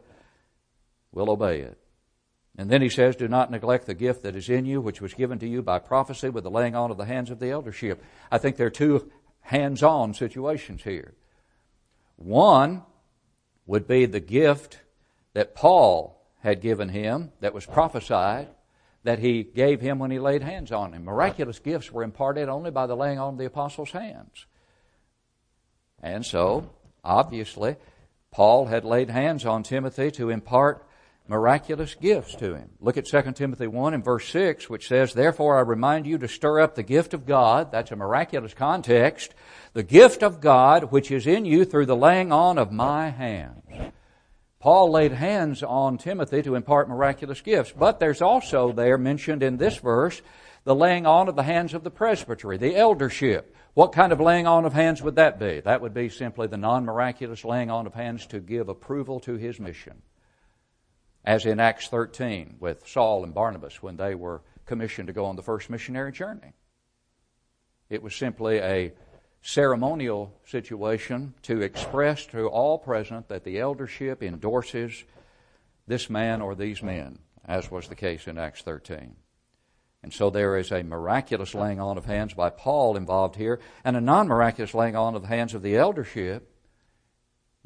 will 1.11 1.31
obey 1.31 1.61
it. 1.61 1.79
And 2.59 2.69
then 2.69 2.83
he 2.83 2.91
says, 2.91 3.17
Do 3.17 3.29
not 3.29 3.51
neglect 3.51 3.87
the 3.87 3.95
gift 3.95 4.23
that 4.25 4.37
is 4.37 4.51
in 4.51 4.67
you, 4.67 4.83
which 4.83 5.01
was 5.01 5.15
given 5.15 5.39
to 5.39 5.49
you 5.49 5.63
by 5.63 5.79
prophecy 5.79 6.29
with 6.29 6.45
the 6.45 6.51
laying 6.51 6.75
on 6.75 6.91
of 6.91 6.99
the 6.99 7.07
hands 7.07 7.31
of 7.31 7.39
the 7.39 7.51
eldership. 7.51 8.05
I 8.31 8.37
think 8.37 8.57
there 8.57 8.67
are 8.67 8.71
two 8.71 9.11
hands 9.41 9.83
on 9.83 10.13
situations 10.13 10.83
here. 10.83 11.15
One 12.17 12.83
would 13.65 13.89
be 13.89 14.05
the 14.05 14.21
gift 14.21 14.81
that 15.33 15.55
Paul 15.55 16.23
had 16.41 16.61
given 16.61 16.91
him 16.91 17.33
that 17.41 17.55
was 17.55 17.65
prophesied 17.65 18.49
that 19.05 19.19
he 19.19 19.43
gave 19.43 19.81
him 19.81 19.99
when 19.99 20.11
he 20.11 20.19
laid 20.19 20.43
hands 20.43 20.73
on 20.73 20.93
him. 20.93 21.05
Miraculous 21.05 21.59
gifts 21.59 21.93
were 21.93 22.03
imparted 22.03 22.49
only 22.49 22.71
by 22.71 22.87
the 22.87 22.97
laying 22.97 23.19
on 23.19 23.35
of 23.35 23.39
the 23.39 23.45
apostles' 23.45 23.93
hands. 23.93 24.47
And 26.03 26.25
so, 26.25 26.71
obviously, 27.05 27.77
Paul 28.31 28.67
had 28.67 28.85
laid 28.85 29.11
hands 29.11 29.47
on 29.47 29.63
Timothy 29.63 30.11
to 30.13 30.31
impart 30.31 30.87
miraculous 31.29 31.95
gifts 31.95 32.35
to 32.37 32.55
him. 32.55 32.71
Look 32.81 32.97
at 32.97 33.07
2 33.07 33.33
Timothy 33.33 33.67
1 33.67 33.95
and 33.95 34.05
verse 34.05 34.29
6, 34.29 34.69
which 34.69 34.89
says, 34.89 35.15
Therefore 35.15 35.57
I 35.57 35.61
remind 35.61 36.07
you 36.07 36.19
to 36.19 36.29
stir 36.29 36.61
up 36.61 36.75
the 36.75 36.83
gift 36.83 37.15
of 37.15 37.27
God. 37.27 37.73
That's 37.73 37.93
a 37.93 37.97
miraculous 37.97 38.53
context. 38.53 39.35
The 39.73 39.83
gift 39.83 40.23
of 40.23 40.41
God 40.41 40.91
which 40.93 41.11
is 41.11 41.27
in 41.27 41.45
you 41.45 41.65
through 41.65 41.87
the 41.87 41.97
laying 41.97 42.33
on 42.33 42.59
of 42.59 42.73
my 42.73 43.11
hands. 43.11 43.64
Paul 44.65 44.93
laid 44.93 45.13
hands 45.13 45.63
on 45.63 45.99
Timothy 45.99 46.41
to 46.41 46.55
impart 46.55 46.89
miraculous 46.89 47.43
gifts, 47.43 47.75
but 47.79 48.01
there's 48.01 48.23
also 48.23 48.73
there 48.73 48.97
mentioned 48.97 49.43
in 49.43 49.59
this 49.59 49.77
verse 49.77 50.23
the 50.65 50.75
laying 50.75 51.05
on 51.05 51.29
of 51.29 51.37
the 51.37 51.43
hands 51.43 51.75
of 51.75 51.85
the 51.85 51.91
presbytery, 51.91 52.57
the 52.57 52.75
eldership. 52.75 53.55
What 53.75 53.93
kind 53.93 54.11
of 54.11 54.23
laying 54.23 54.47
on 54.47 54.65
of 54.65 54.73
hands 54.73 55.03
would 55.03 55.17
that 55.17 55.39
be? 55.39 55.61
That 55.61 55.83
would 55.83 55.93
be 55.93 56.09
simply 56.09 56.47
the 56.47 56.57
non 56.57 56.87
miraculous 56.87 57.45
laying 57.45 57.71
on 57.71 57.87
of 57.87 57.93
hands 57.93 58.25
to 58.29 58.41
give 58.41 58.71
approval 58.71 59.21
to 59.21 59.35
his 59.35 59.61
mission 59.61 60.01
as 61.27 61.45
in 61.45 61.61
Acts 61.61 61.89
13 61.89 62.57
with 62.59 62.89
Saul 62.89 63.23
and 63.23 63.35
Barnabas 63.35 63.83
when 63.83 63.99
they 63.99 64.15
were 64.15 64.41
commissioned 64.65 65.09
to 65.09 65.13
go 65.13 65.27
on 65.27 65.37
the 65.37 65.43
first 65.43 65.69
missionary 65.69 66.11
journey. 66.11 66.55
It 67.91 68.03
was 68.03 68.17
simply 68.17 68.61
a 68.61 68.95
ceremonial 69.47 70.33
situation 70.47 71.35
to 71.43 71.61
express 71.61 72.25
to 72.25 72.47
all 72.47 72.79
present 72.79 73.29
that 73.29 73.45
the 73.45 73.61
eldership 73.61 74.23
endorses 74.23 75.05
this 75.87 76.09
man 76.09 76.41
or 76.41 76.55
these 76.55 76.83
men, 76.83 77.19
as 77.45 77.71
was 77.71 77.87
the 77.87 77.95
case 77.95 78.27
in 78.27 78.39
Acts 78.39 78.63
13. 78.63 79.15
And 80.03 80.15
so 80.15 80.31
there 80.31 80.57
is 80.57 80.73
a 80.73 80.83
miraculous 80.83 81.55
laying 81.55 81.79
on 81.79 81.99
of 81.99 82.07
hands 82.07 82.33
by 82.33 82.49
Paul 82.49 82.97
involved 82.97 83.37
here, 83.37 83.61
and 83.85 83.99
a 83.99 84.01
non 84.01 84.29
miraculous 84.29 84.73
laying 84.73 84.97
on 84.97 85.15
of 85.15 85.23
the 85.23 85.29
hands 85.29 85.53
of 85.53 85.63
the 85.63 85.77
eldership 85.77 86.51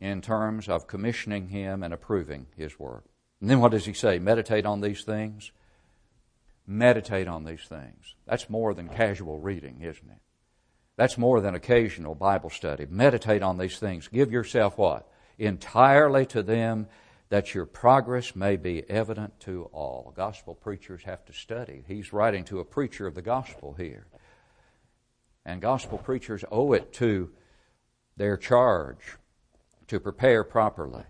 in 0.00 0.20
terms 0.20 0.68
of 0.68 0.88
commissioning 0.88 1.48
him 1.48 1.84
and 1.84 1.94
approving 1.94 2.46
his 2.56 2.76
work. 2.78 3.04
And 3.40 3.48
then 3.48 3.60
what 3.60 3.70
does 3.70 3.86
he 3.86 3.92
say? 3.92 4.18
Meditate 4.18 4.66
on 4.66 4.80
these 4.80 5.04
things. 5.04 5.52
Meditate 6.66 7.28
on 7.28 7.44
these 7.44 7.62
things. 7.68 8.16
That's 8.26 8.50
more 8.50 8.74
than 8.74 8.88
casual 8.88 9.38
reading, 9.38 9.80
isn't 9.80 10.10
it? 10.10 10.18
That's 10.98 11.16
more 11.16 11.40
than 11.40 11.54
occasional 11.54 12.16
Bible 12.16 12.50
study. 12.50 12.84
Meditate 12.90 13.40
on 13.40 13.56
these 13.56 13.78
things. 13.78 14.08
Give 14.08 14.32
yourself 14.32 14.76
what? 14.76 15.08
Entirely 15.38 16.26
to 16.26 16.42
them 16.42 16.88
that 17.28 17.54
your 17.54 17.66
progress 17.66 18.34
may 18.34 18.56
be 18.56 18.82
evident 18.90 19.38
to 19.40 19.70
all. 19.72 20.12
Gospel 20.16 20.56
preachers 20.56 21.04
have 21.04 21.24
to 21.26 21.32
study. 21.32 21.84
He's 21.86 22.12
writing 22.12 22.42
to 22.46 22.58
a 22.58 22.64
preacher 22.64 23.06
of 23.06 23.14
the 23.14 23.22
gospel 23.22 23.74
here. 23.78 24.08
And 25.46 25.62
gospel 25.62 25.98
preachers 25.98 26.44
owe 26.50 26.72
it 26.72 26.92
to 26.94 27.30
their 28.16 28.36
charge 28.36 29.18
to 29.86 30.00
prepare 30.00 30.42
properly 30.42 31.04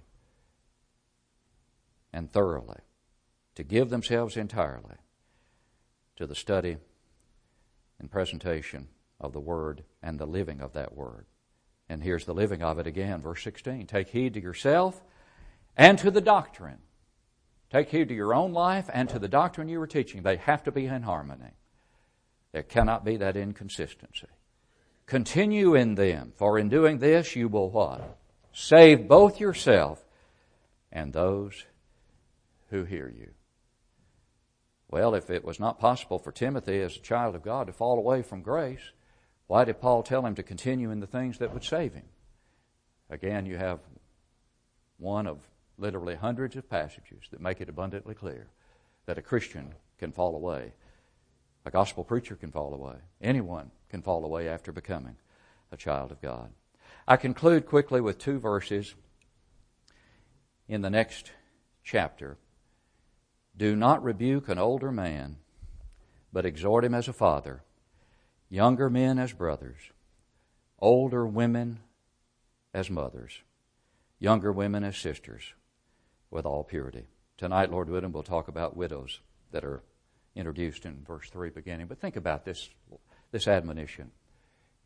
and 2.12 2.30
thoroughly, 2.30 2.80
to 3.54 3.64
give 3.64 3.88
themselves 3.88 4.36
entirely 4.36 4.96
to 6.16 6.26
the 6.26 6.34
study 6.34 6.76
and 7.98 8.10
presentation 8.10 8.88
of 9.20 9.32
the 9.32 9.40
Word 9.40 9.84
and 10.02 10.18
the 10.18 10.26
living 10.26 10.60
of 10.60 10.72
that 10.74 10.94
Word. 10.94 11.26
And 11.88 12.02
here's 12.02 12.24
the 12.24 12.34
living 12.34 12.62
of 12.62 12.78
it 12.78 12.86
again, 12.86 13.22
verse 13.22 13.42
16. 13.42 13.86
Take 13.86 14.08
heed 14.08 14.34
to 14.34 14.42
yourself 14.42 15.02
and 15.76 15.98
to 15.98 16.10
the 16.10 16.20
doctrine. 16.20 16.78
Take 17.70 17.90
heed 17.90 18.08
to 18.08 18.14
your 18.14 18.34
own 18.34 18.52
life 18.52 18.88
and 18.92 19.08
to 19.10 19.18
the 19.18 19.28
doctrine 19.28 19.68
you 19.68 19.80
are 19.80 19.86
teaching. 19.86 20.22
They 20.22 20.36
have 20.36 20.62
to 20.64 20.72
be 20.72 20.86
in 20.86 21.02
harmony. 21.02 21.52
There 22.52 22.62
cannot 22.62 23.04
be 23.04 23.16
that 23.18 23.36
inconsistency. 23.36 24.26
Continue 25.06 25.74
in 25.74 25.94
them, 25.94 26.32
for 26.36 26.58
in 26.58 26.68
doing 26.68 26.98
this 26.98 27.34
you 27.34 27.48
will 27.48 27.70
what? 27.70 28.18
Save 28.52 29.08
both 29.08 29.40
yourself 29.40 30.04
and 30.92 31.12
those 31.12 31.64
who 32.70 32.84
hear 32.84 33.12
you. 33.14 33.30
Well, 34.90 35.14
if 35.14 35.30
it 35.30 35.44
was 35.44 35.60
not 35.60 35.78
possible 35.78 36.18
for 36.18 36.32
Timothy 36.32 36.80
as 36.80 36.96
a 36.96 37.00
child 37.00 37.34
of 37.34 37.42
God 37.42 37.66
to 37.66 37.72
fall 37.72 37.98
away 37.98 38.22
from 38.22 38.42
grace, 38.42 38.92
why 39.48 39.64
did 39.64 39.80
Paul 39.80 40.02
tell 40.02 40.24
him 40.24 40.34
to 40.36 40.42
continue 40.42 40.90
in 40.90 41.00
the 41.00 41.06
things 41.06 41.38
that 41.38 41.52
would 41.52 41.64
save 41.64 41.94
him? 41.94 42.04
Again, 43.10 43.46
you 43.46 43.56
have 43.56 43.80
one 44.98 45.26
of 45.26 45.38
literally 45.78 46.14
hundreds 46.14 46.54
of 46.54 46.68
passages 46.68 47.24
that 47.30 47.40
make 47.40 47.60
it 47.60 47.68
abundantly 47.68 48.14
clear 48.14 48.48
that 49.06 49.18
a 49.18 49.22
Christian 49.22 49.74
can 49.98 50.12
fall 50.12 50.36
away. 50.36 50.74
A 51.64 51.70
gospel 51.70 52.04
preacher 52.04 52.36
can 52.36 52.52
fall 52.52 52.74
away. 52.74 52.96
Anyone 53.20 53.70
can 53.88 54.02
fall 54.02 54.24
away 54.24 54.48
after 54.48 54.70
becoming 54.70 55.16
a 55.72 55.76
child 55.76 56.12
of 56.12 56.20
God. 56.20 56.50
I 57.06 57.16
conclude 57.16 57.66
quickly 57.66 58.00
with 58.00 58.18
two 58.18 58.38
verses 58.38 58.94
in 60.68 60.82
the 60.82 60.90
next 60.90 61.32
chapter 61.82 62.36
do 63.56 63.74
not 63.74 64.04
rebuke 64.04 64.48
an 64.48 64.58
older 64.58 64.92
man, 64.92 65.38
but 66.32 66.46
exhort 66.46 66.84
him 66.84 66.94
as 66.94 67.08
a 67.08 67.12
father, 67.12 67.64
younger 68.48 68.88
men 68.88 69.18
as 69.18 69.32
brothers, 69.32 69.78
older 70.78 71.26
women 71.26 71.80
as 72.72 72.90
mothers, 72.90 73.42
younger 74.18 74.52
women 74.52 74.84
as 74.84 74.96
sisters, 74.96 75.54
with 76.30 76.44
all 76.44 76.64
purity. 76.64 77.06
Tonight, 77.36 77.70
Lord 77.70 77.88
willing, 77.88 78.12
we'll 78.12 78.22
talk 78.22 78.48
about 78.48 78.76
widows 78.76 79.20
that 79.52 79.64
are 79.64 79.82
introduced 80.34 80.84
in 80.84 81.04
verse 81.06 81.28
3 81.30 81.50
beginning. 81.50 81.86
But 81.86 82.00
think 82.00 82.16
about 82.16 82.44
this, 82.44 82.68
this 83.30 83.48
admonition 83.48 84.10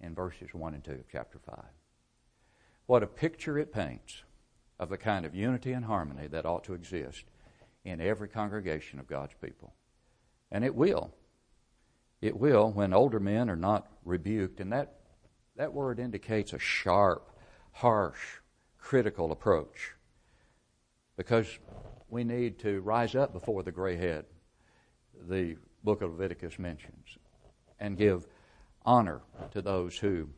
in 0.00 0.14
verses 0.14 0.52
1 0.52 0.74
and 0.74 0.84
2 0.84 0.92
of 0.92 1.08
chapter 1.10 1.38
5. 1.38 1.64
What 2.86 3.02
a 3.02 3.06
picture 3.06 3.58
it 3.58 3.72
paints 3.72 4.22
of 4.78 4.88
the 4.88 4.98
kind 4.98 5.24
of 5.24 5.34
unity 5.34 5.72
and 5.72 5.84
harmony 5.84 6.26
that 6.28 6.46
ought 6.46 6.64
to 6.64 6.74
exist 6.74 7.24
in 7.84 8.00
every 8.00 8.28
congregation 8.28 8.98
of 8.98 9.06
God's 9.06 9.34
people. 9.40 9.72
And 10.50 10.64
it 10.64 10.74
will. 10.74 11.12
It 12.22 12.38
will 12.38 12.70
when 12.70 12.94
older 12.94 13.18
men 13.20 13.50
are 13.50 13.56
not 13.56 13.88
rebuked. 14.04 14.60
And 14.60 14.72
that, 14.72 14.94
that 15.56 15.74
word 15.74 15.98
indicates 15.98 16.52
a 16.52 16.58
sharp, 16.58 17.28
harsh, 17.72 18.38
critical 18.78 19.32
approach. 19.32 19.94
Because 21.16 21.58
we 22.08 22.22
need 22.22 22.60
to 22.60 22.80
rise 22.80 23.16
up 23.16 23.32
before 23.32 23.64
the 23.64 23.72
gray 23.72 23.96
head, 23.96 24.24
the 25.28 25.56
book 25.82 26.00
of 26.00 26.12
Leviticus 26.12 26.58
mentions, 26.58 27.18
and 27.80 27.98
give 27.98 28.26
honor 28.84 29.20
to 29.50 29.60
those 29.60 29.98
who 29.98 30.28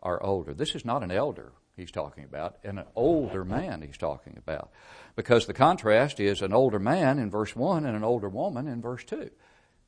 are 0.00 0.22
older. 0.22 0.54
This 0.54 0.74
is 0.76 0.84
not 0.84 1.02
an 1.02 1.10
elder 1.10 1.52
he's 1.76 1.90
talking 1.90 2.24
about, 2.24 2.56
and 2.64 2.78
an 2.78 2.86
older 2.94 3.44
man 3.44 3.82
he's 3.82 3.98
talking 3.98 4.36
about. 4.38 4.70
Because 5.16 5.46
the 5.46 5.52
contrast 5.52 6.20
is 6.20 6.40
an 6.40 6.52
older 6.52 6.78
man 6.78 7.18
in 7.18 7.30
verse 7.30 7.54
1 7.54 7.84
and 7.84 7.96
an 7.96 8.04
older 8.04 8.28
woman 8.28 8.68
in 8.68 8.80
verse 8.80 9.04
2. 9.04 9.30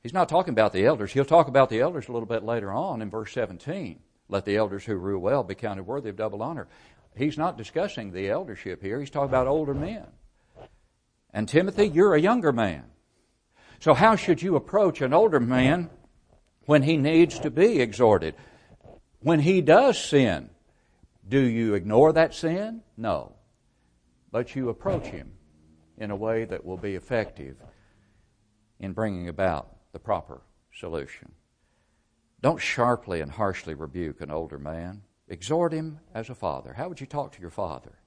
He's 0.03 0.13
not 0.13 0.29
talking 0.29 0.53
about 0.53 0.73
the 0.73 0.87
elders. 0.87 1.13
He'll 1.13 1.25
talk 1.25 1.49
about 1.49 1.71
the 1.71 1.81
elders 1.81 2.09
a 2.09 2.13
little 2.13 2.29
bit 2.29 2.45
later 2.45 2.73
on 2.73 3.03
in 3.03 3.11
verse 3.11 3.33
17. 3.33 3.99
Let 4.29 4.45
the 4.45 4.57
elders 4.57 4.85
who 4.85 4.97
rule 4.97 5.21
well 5.21 5.43
be 5.43 5.55
counted 5.55 5.85
worthy 5.85 6.11
of 6.11 6.17
double 6.17 6.43
honor. 6.43 6.69
He's 7.17 7.39
not 7.39 7.59
discussing 7.59 8.13
the 8.13 8.29
eldership 8.29 8.81
here. 8.81 9.01
He's 9.01 9.11
talking 9.11 9.29
about 9.29 9.49
older 9.49 9.75
men. 9.75 10.07
And 11.33 11.49
Timothy, 11.49 11.89
you're 11.89 12.15
a 12.15 12.21
younger 12.21 12.53
man. 12.53 12.85
So 13.81 13.95
how 13.95 14.17
should 14.17 14.43
you 14.43 14.57
approach 14.57 15.01
an 15.01 15.13
older 15.13 15.41
man 15.41 15.91
when 16.67 16.83
he 16.83 16.97
needs 16.97 17.39
to 17.41 17.51
be 17.51 17.81
exhorted? 17.81 18.35
When 19.21 19.41
he 19.41 19.61
does 19.61 19.99
sin, 19.99 20.51
do 21.29 21.41
you 21.41 21.75
ignore 21.75 22.13
that 22.13 22.35
sin? 22.35 22.83
No. 22.97 23.33
But 24.31 24.55
you 24.55 24.69
approach 24.69 25.07
him 25.07 25.33
in 25.97 26.11
a 26.11 26.17
way 26.17 26.45
that 26.45 26.65
will 26.65 26.77
be 26.77 26.95
effective 26.95 27.57
in 28.79 28.93
bringing 28.93 29.29
about 29.29 29.78
the 29.99 30.05
proper 30.05 30.41
solution. 30.73 31.33
Don't 32.41 32.61
sharply 32.61 33.21
and 33.21 33.33
harshly 33.33 33.75
rebuke 33.75 34.21
an 34.21 34.31
older 34.31 34.59
man. 34.59 35.03
Exhort 35.27 35.73
him 35.73 35.99
as 36.15 36.31
a 36.31 36.37
father. 36.37 36.73
How 36.73 36.89
would 36.89 37.01
you 37.01 37.07
talk 37.07 37.33
to 37.33 37.41
your 37.41 37.51
father? 37.51 37.99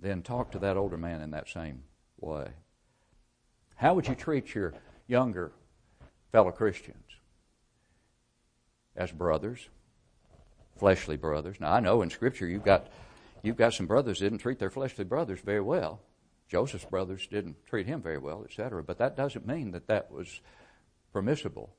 Then 0.00 0.22
talk 0.22 0.50
to 0.50 0.58
that 0.58 0.76
older 0.76 0.96
man 0.96 1.20
in 1.20 1.30
that 1.30 1.48
same 1.48 1.84
way. 2.18 2.48
How 3.76 3.94
would 3.94 4.08
you 4.08 4.16
treat 4.16 4.52
your 4.52 4.74
younger 5.06 5.52
fellow 6.32 6.50
Christians? 6.50 7.06
As 8.96 9.12
brothers, 9.12 9.68
fleshly 10.76 11.16
brothers. 11.16 11.60
Now, 11.60 11.72
I 11.72 11.78
know 11.78 12.02
in 12.02 12.10
Scripture 12.10 12.48
you've 12.48 12.64
got, 12.64 12.88
you've 13.44 13.56
got 13.56 13.74
some 13.74 13.86
brothers 13.86 14.18
that 14.18 14.24
didn't 14.24 14.38
treat 14.38 14.58
their 14.58 14.70
fleshly 14.70 15.04
brothers 15.04 15.38
very 15.40 15.60
well. 15.60 16.00
Joseph's 16.50 16.84
brothers 16.84 17.28
didn't 17.28 17.64
treat 17.64 17.86
him 17.86 18.02
very 18.02 18.18
well, 18.18 18.44
etc. 18.44 18.82
But 18.82 18.98
that 18.98 19.16
doesn't 19.16 19.46
mean 19.46 19.70
that 19.70 19.86
that 19.86 20.10
was 20.10 20.40
permissible. 21.12 21.76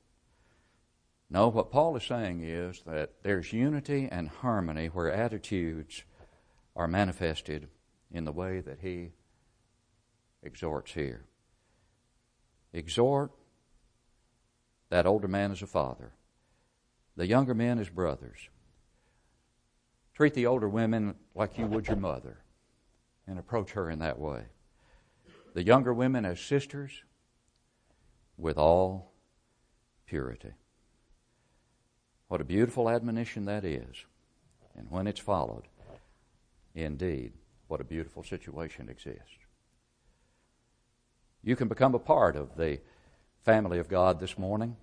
No, 1.28 1.48
what 1.48 1.70
Paul 1.70 1.96
is 1.96 2.04
saying 2.04 2.42
is 2.42 2.82
that 2.86 3.22
there's 3.22 3.52
unity 3.52 4.08
and 4.10 4.28
harmony 4.28 4.86
where 4.86 5.12
attitudes 5.12 6.04
are 6.74 6.88
manifested 6.88 7.68
in 8.10 8.24
the 8.24 8.32
way 8.32 8.60
that 8.60 8.80
he 8.80 9.10
exhorts 10.42 10.92
here. 10.92 11.24
Exhort 12.72 13.30
that 14.88 15.06
older 15.06 15.28
man 15.28 15.52
as 15.52 15.62
a 15.62 15.66
father, 15.66 16.12
the 17.16 17.26
younger 17.26 17.54
men 17.54 17.78
as 17.78 17.90
brothers. 17.90 18.48
Treat 20.14 20.34
the 20.34 20.46
older 20.46 20.68
women 20.68 21.14
like 21.34 21.58
you 21.58 21.66
would 21.66 21.88
your 21.88 21.96
mother 21.96 22.38
and 23.26 23.38
approach 23.38 23.72
her 23.72 23.90
in 23.90 23.98
that 24.00 24.18
way. 24.18 24.44
The 25.54 25.64
younger 25.64 25.92
women 25.92 26.24
as 26.24 26.40
sisters 26.40 27.02
with 28.36 28.56
all 28.56 29.12
purity. 30.06 30.52
What 32.28 32.40
a 32.40 32.44
beautiful 32.44 32.88
admonition 32.88 33.44
that 33.44 33.64
is. 33.64 34.06
And 34.74 34.90
when 34.90 35.06
it's 35.06 35.20
followed, 35.20 35.64
indeed, 36.74 37.32
what 37.68 37.80
a 37.80 37.84
beautiful 37.84 38.22
situation 38.22 38.88
exists. 38.88 39.36
You 41.42 41.56
can 41.56 41.68
become 41.68 41.94
a 41.94 41.98
part 41.98 42.36
of 42.36 42.56
the 42.56 42.80
family 43.44 43.78
of 43.78 43.88
God 43.88 44.20
this 44.20 44.38
morning. 44.38 44.76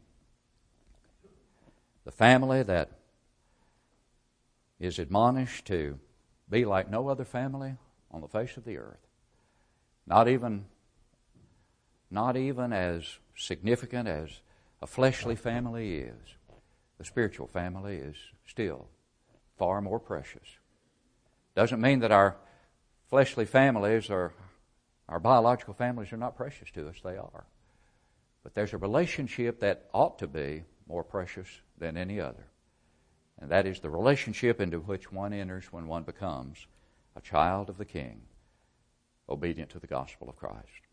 The 2.05 2.11
family 2.11 2.63
that 2.63 2.91
is 4.79 4.99
admonished 4.99 5.65
to 5.65 5.99
be 6.49 6.65
like 6.65 6.89
no 6.89 7.07
other 7.07 7.25
family 7.25 7.75
on 8.11 8.21
the 8.21 8.27
face 8.27 8.57
of 8.57 8.65
the 8.65 8.77
earth. 8.77 9.08
Not 10.05 10.27
even, 10.27 10.65
not 12.09 12.35
even 12.35 12.73
as 12.73 13.19
significant 13.35 14.07
as 14.07 14.41
a 14.81 14.87
fleshly 14.87 15.35
family 15.35 15.97
is 15.97 16.35
the 16.99 17.05
spiritual 17.05 17.47
family 17.47 17.95
is 17.97 18.15
still 18.45 18.87
far 19.57 19.81
more 19.81 19.99
precious. 19.99 20.57
Doesn't 21.55 21.81
mean 21.81 21.99
that 21.99 22.11
our 22.11 22.35
fleshly 23.09 23.45
families 23.45 24.09
or 24.09 24.33
our 25.07 25.19
biological 25.19 25.73
families 25.73 26.13
are 26.13 26.17
not 26.17 26.35
precious 26.35 26.69
to 26.71 26.87
us, 26.87 26.97
they 27.03 27.17
are. 27.17 27.45
But 28.43 28.53
there's 28.53 28.73
a 28.73 28.77
relationship 28.77 29.61
that 29.61 29.89
ought 29.93 30.19
to 30.19 30.27
be 30.27 30.63
more 30.87 31.03
precious 31.03 31.47
than 31.77 31.97
any 31.97 32.19
other. 32.19 32.45
And 33.39 33.49
that 33.49 33.65
is 33.65 33.79
the 33.79 33.89
relationship 33.89 34.59
into 34.59 34.79
which 34.79 35.11
one 35.11 35.33
enters 35.33 35.71
when 35.71 35.87
one 35.87 36.03
becomes 36.03 36.67
a 37.15 37.21
child 37.21 37.69
of 37.69 37.77
the 37.77 37.85
King, 37.85 38.21
obedient 39.29 39.69
to 39.71 39.79
the 39.79 39.87
gospel 39.87 40.29
of 40.29 40.35
Christ. 40.35 40.87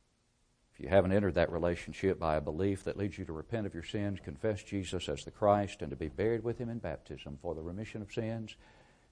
If 0.75 0.81
you 0.81 0.88
haven't 0.90 1.12
entered 1.12 1.35
that 1.35 1.51
relationship 1.51 2.18
by 2.18 2.37
a 2.37 2.40
belief 2.40 2.85
that 2.85 2.99
leads 2.99 3.16
you 3.16 3.25
to 3.25 3.33
repent 3.33 3.66
of 3.66 3.72
your 3.72 3.83
sins, 3.83 4.18
confess 4.22 4.62
Jesus 4.62 5.09
as 5.09 5.25
the 5.25 5.31
Christ, 5.31 5.81
and 5.81 5.88
to 5.90 5.96
be 5.96 6.09
buried 6.09 6.44
with 6.44 6.59
Him 6.59 6.68
in 6.68 6.79
baptism 6.79 7.38
for 7.40 7.55
the 7.55 7.62
remission 7.62 8.03
of 8.03 8.12
sins, 8.12 8.57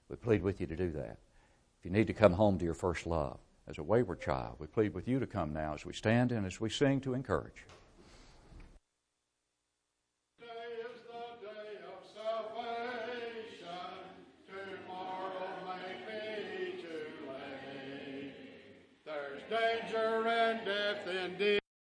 we 0.07 0.15
plead 0.15 0.43
with 0.43 0.61
you 0.61 0.67
to 0.67 0.75
do 0.75 0.91
that. 0.91 1.17
If 1.79 1.85
you 1.85 1.91
need 1.91 2.05
to 2.07 2.13
come 2.13 2.33
home 2.33 2.59
to 2.59 2.65
your 2.65 2.75
first 2.75 3.07
love 3.07 3.39
as 3.67 3.79
a 3.79 3.83
wayward 3.83 4.21
child, 4.21 4.57
we 4.59 4.67
plead 4.67 4.93
with 4.93 5.07
you 5.07 5.19
to 5.19 5.25
come 5.25 5.53
now 5.53 5.73
as 5.73 5.85
we 5.85 5.93
stand 5.93 6.31
and 6.31 6.45
as 6.45 6.61
we 6.61 6.69
sing 6.69 7.01
to 7.01 7.15
encourage. 7.15 7.65